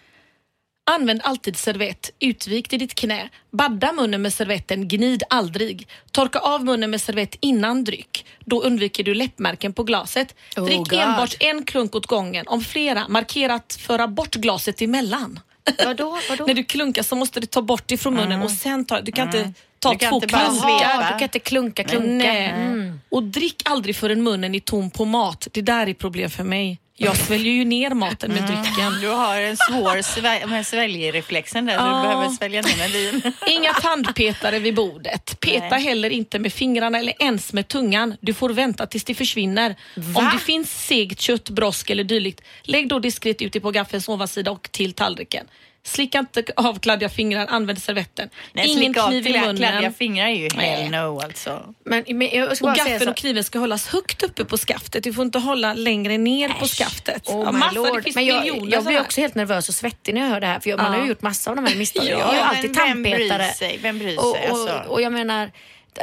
[0.91, 3.29] Använd alltid servett, utvikt i ditt knä.
[3.51, 5.87] Badda munnen med servetten, gnid aldrig.
[6.11, 8.25] Torka av munnen med servett innan dryck.
[8.45, 10.35] Då undviker du läppmärken på glaset.
[10.57, 10.93] Oh, Drick God.
[10.99, 12.47] enbart en klunk åt gången.
[12.47, 15.39] Om flera, markera att föra bort glaset emellan.
[15.85, 16.17] Vadå?
[16.29, 16.45] Vadå?
[16.47, 19.27] När du klunkar så måste du ta bort ifrån munnen och sen ta, du kan
[19.27, 20.97] inte ta Du två klunkar.
[20.97, 22.07] du kan inte klunka, klunka.
[22.07, 22.45] Nej.
[22.49, 22.99] Mm.
[23.09, 25.47] Och drick aldrig förrän munnen är tom på mat.
[25.51, 26.79] Det där är problem för mig.
[26.97, 28.99] Jag sväljer ju ner maten med drycken.
[29.01, 31.85] Du har en svår svä- sväljreflexen där Ja.
[31.85, 33.33] du behöver svälja ner med vin.
[33.47, 35.39] Inga tandpetare vid bordet.
[35.39, 35.83] Peta Nej.
[35.83, 38.15] heller inte med fingrarna eller ens med tungan.
[38.21, 39.75] Du får vänta tills det försvinner.
[40.15, 44.51] Om det finns segt kött, brosk eller dylikt, lägg då diskret ute på gaffelns ovansida
[44.51, 45.47] och till tallriken.
[45.87, 48.29] Slicka inte av kladdiga fingrar, använd servetten.
[48.53, 49.57] Nej, Ingen slicka av kniv i munnen.
[49.57, 50.65] Kladdiga fingrar är ju Nej.
[50.83, 51.73] hell no alltså.
[51.85, 53.09] Men, men jag ska Och bara säga gaffeln så.
[53.11, 55.03] och kniven ska hållas högt uppe på skaftet.
[55.03, 57.27] Du får inte hålla längre ner på skaftet.
[57.29, 57.95] Oh Ja, massa, lord.
[57.97, 60.39] det finns Men jag, miljoner jag blir också helt nervös och svettig när jag hör
[60.41, 60.97] det här för jag, man Ja.
[60.97, 62.07] har ju gjort massa av de här misstagen.
[62.11, 63.51] Ja, jag har ju alltid vem bryr tandpetare.
[63.53, 63.79] sig?
[63.81, 64.89] Vem bryr och, sig, och, alltså?
[64.89, 65.51] och jag menar,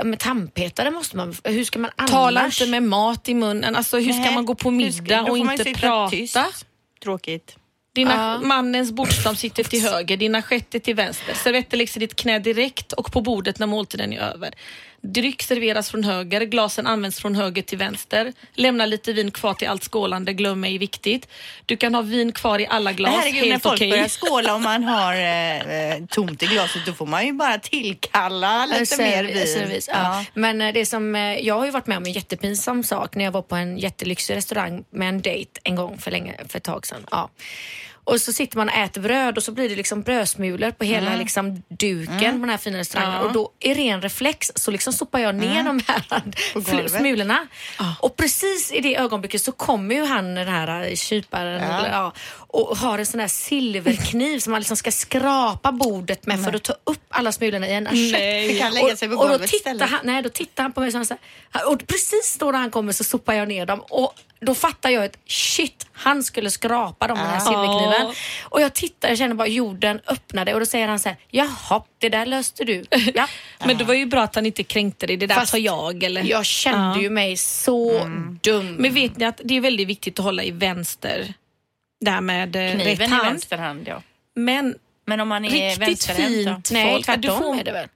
[0.05, 2.11] med tandpetare måste man, hur ska man annars?
[2.11, 3.77] Tala inte med mat i munnen.
[3.77, 6.11] Alltså, hur ska Nej, man gå på ska- middag och man inte prata?
[6.11, 6.37] tyst.
[7.03, 7.57] Tråkigt.
[7.95, 8.47] Dina, Ja.
[8.47, 11.35] Mannens bordstam sitter till höger, dina sketter till vänster.
[11.35, 14.55] Servetter läggs i ditt knä direkt och på bordet när måltiden är över.
[15.05, 18.33] Dryck serveras från höger, glasen används från höger till vänster.
[18.55, 21.29] Lämna lite vin kvar till allt skålande, glöm ej viktigt.
[21.67, 23.91] Du kan ha vin kvar i alla glas, Men herregud, när helt folk okej.
[23.91, 27.59] börjar skåla om man har eh, eh, tomt i glaset då får man ju bara
[27.59, 29.47] tillkalla lite Serv- mer vin.
[29.47, 30.25] servis, ja.
[30.35, 33.25] Men eh, det som, eh, jag har ju varit med om en jättepinsam sak när
[33.25, 36.65] jag var på en jättelyxig restaurang med en dejt en gång för, länge, för ett
[36.65, 37.07] tag sedan.
[37.11, 37.31] Ja.
[38.05, 41.07] Och så sitter man och äter bröd och så blir det liksom brödsmulor på hela
[41.07, 41.19] Mm.
[41.19, 43.21] liksom duken på den här fina restaurangen.
[43.21, 46.05] Och då i ren reflex så liksom sopar jag ner de här
[46.55, 46.89] Mm.
[46.89, 47.47] smulorna.
[48.01, 52.13] Och precis i det ögonblicket så kommer ju han den här eh, kyparen Ja.
[52.53, 56.63] Och har en sån här silverkniv som man liksom ska skrapa bordet med för att
[56.63, 58.13] ta upp alla smulorna i en assiett.
[58.13, 58.93] Nej.
[59.17, 60.99] Och, och då tittar han, nej, då tittar han på mig så
[61.51, 64.91] här, och precis då när han kommer så sopar jag ner dem och då fattar
[64.91, 68.07] jag att shit, han skulle skrapa dem med den här silverkniven.
[68.07, 68.15] Ja.
[68.45, 71.83] Och jag tittar, jag känner bara jorden öppnade och då säger han så här, jaha,
[71.99, 72.85] det där löste du.
[73.15, 73.29] Ja.
[73.67, 75.17] Men det var ju bra att han inte kränkte dig.
[75.17, 76.03] Det där Fast tar jag.
[76.03, 76.23] Eller?
[76.25, 77.03] Jag kände Ja.
[77.03, 78.39] ju mig så Mm.
[78.43, 78.75] dum.
[78.75, 81.35] Men vet ni att det är väldigt viktigt att hålla i vänster.
[82.05, 83.25] Det här med eh, rätt Kniven i hand.
[83.27, 84.03] vänster hand ja.
[84.35, 84.75] Men
[85.07, 86.55] Men om man är riktigt vänsterhänt då?
[86.55, 87.05] fint Nej, folk.
[87.07, 87.89] tvärtom du får, är det väl?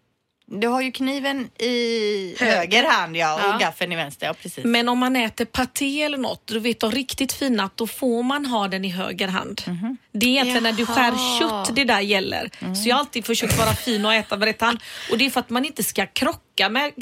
[0.48, 3.58] Du har ju kniven i höger hand ja, och Ja.
[3.60, 4.26] gaffeln i vänster.
[4.26, 4.64] Ja, precis.
[4.64, 8.22] Men om man äter paté eller något, du vet de riktigt fina, att då får
[8.22, 9.62] man ha den i höger hand.
[9.66, 9.96] Mhm.
[10.12, 11.64] Det är egentligen när du skär Jaha.
[11.64, 12.50] kött det där gäller.
[12.60, 12.76] Mm.
[12.76, 14.78] Så jag har alltid försökt vara fin och äta med rätt hand.
[15.10, 16.92] Och det är för att man inte ska krocka med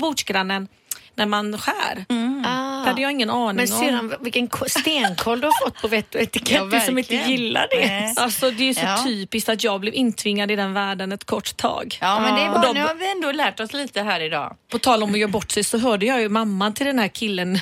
[0.00, 0.68] bordsgrannen
[1.14, 2.04] när man skär.
[2.46, 2.82] Ah.
[2.82, 3.80] Det hade jag ingen aning Men om.
[3.80, 7.66] syrran, vilken ko- stenkoll du har fått på vett och etikett, du som inte gillar
[7.70, 7.86] det.
[7.86, 8.14] Nej.
[8.16, 9.04] Alltså det är så Ja.
[9.04, 11.98] typiskt att jag blev intvingad i den världen ett kort tag.
[12.00, 14.56] Ja, men det är bara, de- nu har vi ändå lärt oss lite här idag.
[14.70, 17.08] På tal om att göra bort sig så hörde jag ju mamman till den här
[17.08, 17.58] killen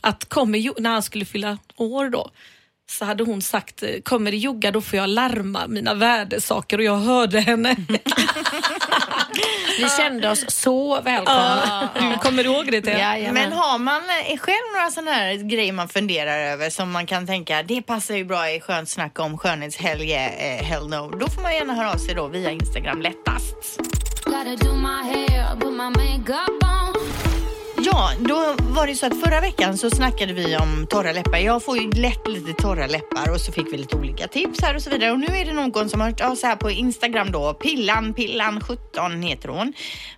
[0.00, 2.30] att kommer, när han skulle fylla år då
[2.90, 6.96] så hade hon sagt kommer det jogga då får jag larma mina värdesaker och jag
[6.96, 7.76] hörde henne.
[9.78, 11.88] Vi kände oss så välkomna.
[11.94, 12.90] Du kommer ihåg det?
[12.90, 13.34] Jajamän.
[13.34, 17.26] Men har man eh, själv några sådana här grejer man funderar över som man kan
[17.26, 21.18] tänka det passar ju bra i skönt snack om skönhetshelge, eh, hell no.
[21.20, 23.80] Då får man gärna höra av sig då via Instagram lättast.
[27.84, 31.38] Ja, då var det så att förra veckan så snackade vi om torra läppar.
[31.38, 34.74] Jag får ju lätt lite torra läppar och så fick vi lite olika tips här
[34.74, 35.10] och så vidare.
[35.10, 37.54] Och nu är det någon som har hört av sig här på Instagram då.
[37.54, 39.72] Pillan, Pillan 17 heter hon.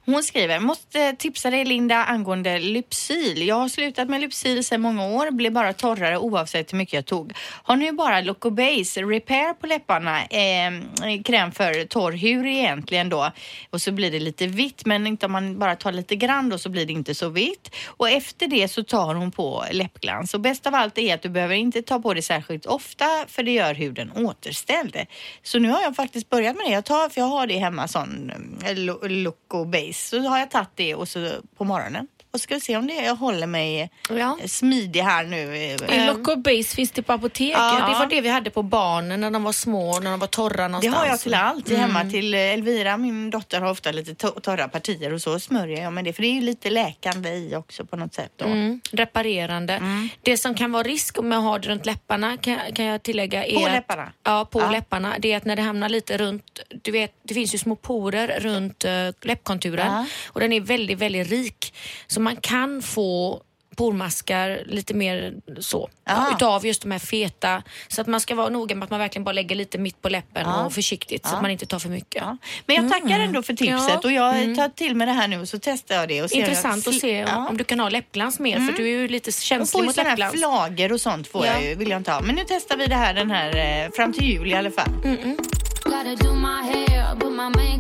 [0.07, 3.47] Hon skriver, måste tipsa dig Linda angående Lypsyl.
[3.47, 7.07] Jag har slutat med Lypsyl sedan många år, blev bara torrare oavsett hur mycket jag
[7.07, 7.33] tog.
[7.63, 13.33] Har nu bara Locobase Repair på läpparna, eh, kräm för torr hud egentligen då.
[13.71, 16.59] Och så blir det lite vitt, men inte om man bara tar lite grann då
[16.59, 17.52] så blir det inte så vitt.
[17.87, 20.35] Och efter det så tar hon på läppglans.
[20.35, 23.43] Och bäst av allt är att du behöver inte ta på det särskilt ofta för
[23.43, 24.97] det gör huden återställd.
[25.43, 26.73] Så nu har jag faktiskt börjat med det.
[26.73, 28.33] Jag tar, för jag har det hemma sån
[28.65, 28.77] eh,
[29.11, 29.93] Loco Base.
[29.93, 32.09] Så har jag tagit det och så på morgonen.
[32.35, 34.39] Och ska vi se om det jag håller mig Ja.
[34.41, 35.57] eh, smidig här nu.
[35.57, 37.59] I Loco Base finns det på apoteket.
[37.59, 40.27] Ja, det var det vi hade på barnen när de var små, när de var
[40.27, 40.97] torra Det någonstans.
[40.97, 44.69] har jag till allt hemma till eh, Elvira, min dotter har ofta lite to- torra
[44.69, 47.85] partier och så smörjer jag med det för det är ju lite läkande i också
[47.85, 48.33] på något sätt.
[48.37, 48.45] Då.
[48.45, 49.81] Mm, reparerande.
[50.23, 53.45] Det som kan vara risk med att ha det runt läpparna kan, kan jag tillägga
[53.45, 54.13] är På att, läpparna?
[54.23, 54.71] Ja, på Ja.
[54.71, 55.15] läpparna.
[55.19, 58.41] Det är att när det hamnar lite runt, du vet, det finns ju små porer
[58.41, 58.85] runt
[59.23, 60.07] läppkonturen Ja.
[60.27, 61.75] och den är väldigt, väldigt rik.
[62.07, 63.43] Så man kan få
[63.77, 66.27] pormaskar lite mer så, Ja.
[66.37, 67.63] utav just de här feta.
[67.89, 70.09] Så att man ska vara noga med att man verkligen bara lägger lite mitt på
[70.09, 70.65] läppen Ja.
[70.65, 72.23] och försiktigt så att man inte tar för mycket.
[72.23, 72.37] Ja.
[72.67, 74.01] Men jag tackar ändå för tipset Ja.
[74.05, 76.23] och jag tar till mig det här nu och så testar jag det.
[76.23, 77.47] Och ser Intressant jag att se Ja.
[77.51, 79.87] om du kan ha läppglans mer för du är ju lite Jag får känslig ju
[79.87, 80.45] mot sådana här läppglans.
[80.45, 81.53] flagor och sånt får Ja.
[81.53, 82.21] jag ju, vill jag inte ha.
[82.21, 84.91] Men nu testar vi det här den här eh, fram till jul i alla fall.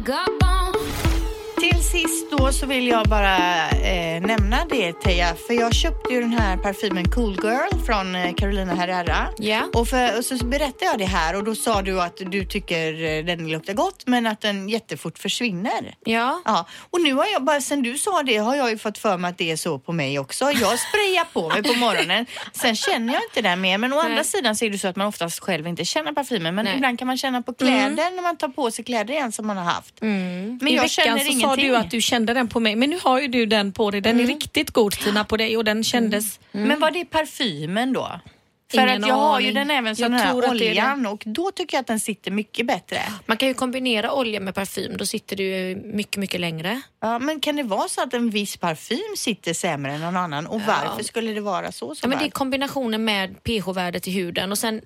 [0.04, 0.51] Gotta
[1.62, 3.36] Till sist då så vill jag bara
[3.70, 8.34] eh, nämna det Teija, för jag köpte ju den här parfymen Cool Girl från eh,
[8.34, 9.28] Carolina Herrera.
[9.38, 9.60] Ja.
[9.74, 13.04] Och, för, och så berättade jag det här och då sa du att du tycker
[13.04, 15.94] eh, den luktar gott men att den jättefort försvinner.
[16.04, 16.42] Ja.
[16.44, 19.18] Ja, och nu har jag bara sen du sa det har jag ju fått för
[19.18, 20.44] mig att det är så på mig också.
[20.44, 22.26] Jag sprayar på mig på morgonen.
[22.52, 23.78] Sen känner jag inte det mer.
[23.78, 24.04] Men å Nej.
[24.04, 26.54] andra sidan så är det så att man oftast själv inte känner parfymen.
[26.54, 26.74] Men Nej.
[26.74, 29.56] ibland kan man känna på kläder när man tar på sig kläder igen som man
[29.56, 29.94] har haft.
[30.00, 31.51] Men I jag känner ingenting.
[31.56, 33.90] Sa du att du kände den på mig, men nu har ju du den på
[33.90, 34.00] dig.
[34.00, 36.40] Den är riktigt god Tina på dig och den kändes...
[36.52, 38.20] Men var det parfymen då?
[38.72, 40.70] För Ingen att jag har ju den även sån Jag här tror att det är
[40.70, 42.98] oljan och då tycker jag att den sitter mycket bättre.
[43.26, 46.80] Man kan ju kombinera olja med parfym, då sitter det ju mycket, mycket längre.
[47.00, 50.46] Ja, men kan det vara så att en viss parfym sitter sämre än någon annan?
[50.46, 51.94] Och varför skulle det vara så?
[51.94, 54.80] så Ja, men det är kombinationen med pH-värdet i huden och sen,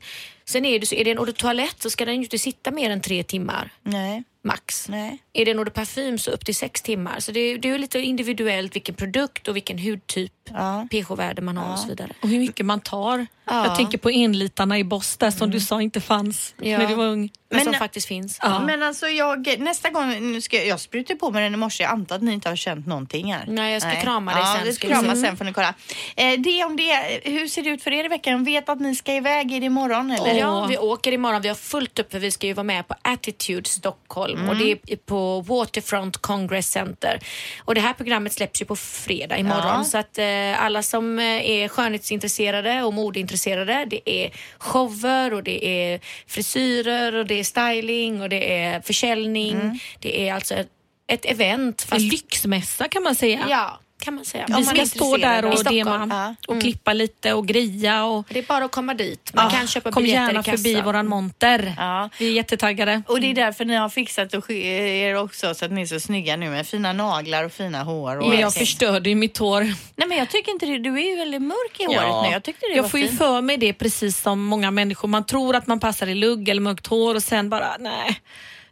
[0.48, 2.38] sen är det så, är det en eau de toilette så ska den ju inte
[2.38, 4.88] sitta mer än tre timmar Nej, max.
[4.88, 5.18] nej.
[5.32, 7.20] Är det en eau de parfym så upp till sex timmar.
[7.20, 10.88] Så det, är- det är lite individuellt vilken produkt och vilken hudtyp, Ja.
[10.90, 12.12] pH-värde man har och så vidare.
[12.22, 13.26] Och hur mycket man tar.
[13.44, 13.66] Ja.
[13.66, 16.78] Jag tänker på enlitarna i Boss där som du sa inte fanns Ja.
[16.78, 17.20] när du var ung.
[17.48, 18.38] Men, Men- som faktiskt finns.
[18.42, 18.60] Ja.
[18.60, 21.82] Men alltså jag, nästa gång, nu ska jag, jag sprutar på mig den i morse,
[21.82, 23.44] jag antar att ni inte har känt någonting här.
[23.48, 25.20] Nej, jag ska krama dig ja, sen, vi ska krama se.
[25.20, 25.74] sen får ni kolla.
[26.16, 28.44] Eh, det om det, hur ser det ut för er i veckan?
[28.44, 30.34] Vet att ni ska iväg, är det imorgon eller?
[30.38, 31.42] Ja, vi åker imorgon.
[31.42, 34.70] Vi har fullt upp för vi ska ju vara med på Attitude Stockholm och det
[34.72, 37.18] är på Waterfront Congress Center.
[37.64, 39.84] Och det här programmet släpps ju på fredag imorgon Ja.
[39.84, 45.66] så att eh, alla som eh, är skönhetsintresserade och modeintresserade det är shower och det
[45.66, 49.80] är frisyrer och det är styling och det är försäljning.
[49.98, 50.68] Det är alltså ett,
[51.08, 53.46] ett event En fast lyxmässa kan man säga.
[53.50, 54.44] Ja, kan man säga.
[54.48, 56.06] Om Vi ska stå där och dema
[56.48, 56.54] Ja.
[56.54, 58.04] och klippa lite och greja.
[58.04, 59.30] Och Det är bara att komma dit.
[59.34, 60.58] Man Ah, kan köpa kom biljetter gärna i kassan.
[60.58, 61.74] förbi våran monter.
[61.76, 62.10] Ja.
[62.18, 63.02] Vi är jättetaggade.
[63.08, 66.36] Och det är därför ni har fixat er också så att ni är så snygga
[66.36, 68.18] nu med fina naglar och fina hår.
[68.18, 69.60] Och Men jag förstörde ju mitt hår.
[69.96, 70.78] Nej men jag tycker inte det.
[70.78, 72.32] Du är ju väldigt mörk i håret nu.
[72.32, 73.18] Jag tyckte det jag var får ju fint.
[73.18, 75.08] för mig det precis som många människor.
[75.08, 78.20] Man tror att man passar i lugg eller mörkt hår och sen bara nej.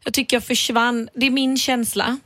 [0.05, 1.09] Jag tycker jag försvann.
[1.15, 2.19] Det är min känsla.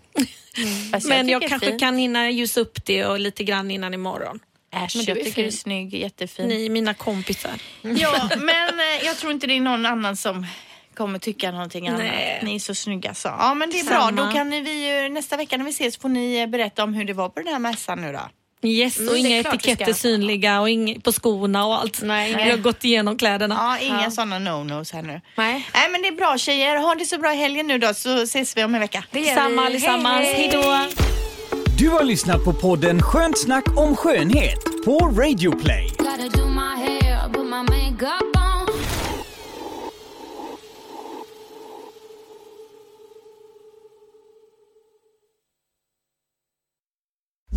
[0.92, 4.40] Fast Men jag tycker kanske kan hinna ljusa upp det och lite grann innan imorgon.
[4.74, 6.48] Äsch, Men du jag tycker du är snygg, jättefin.
[6.48, 7.52] Ni är mina kompisar.
[7.82, 10.46] Ja, men eh, jag tror inte det är någon annan som
[10.94, 12.00] kommer tycka någonting annat.
[12.00, 12.40] Nej.
[12.42, 13.28] Ni är så snygga så.
[13.28, 14.12] Ja men det är Samma.
[14.12, 14.24] bra.
[14.26, 17.04] Då kan vi ju, nästa vecka när vi ses får ni eh, berätta om hur
[17.04, 18.20] det var på den här mässan nu då.
[18.62, 22.02] Yes, Mm, och inga etiketter synliga och inga, på skorna och allt.
[22.02, 22.50] Nej, Vi nej.
[22.50, 23.54] har gått igenom kläderna.
[23.54, 24.10] Ja, inga Ja.
[24.10, 25.20] sådana no-nos här nu.
[25.36, 25.68] Nej.
[25.74, 26.76] Nej men det är bra tjejer.
[26.76, 29.04] Ha det så bra i helgen nu då så ses vi om en vecka.
[29.10, 30.26] Det Samma allesammans.
[30.26, 30.84] Hej, Hej då!
[31.78, 35.86] Du har lyssnat på podden Skönt snack om skönhet på Radio Play.
[35.98, 38.74] Gotta do my hair, put my makeup on.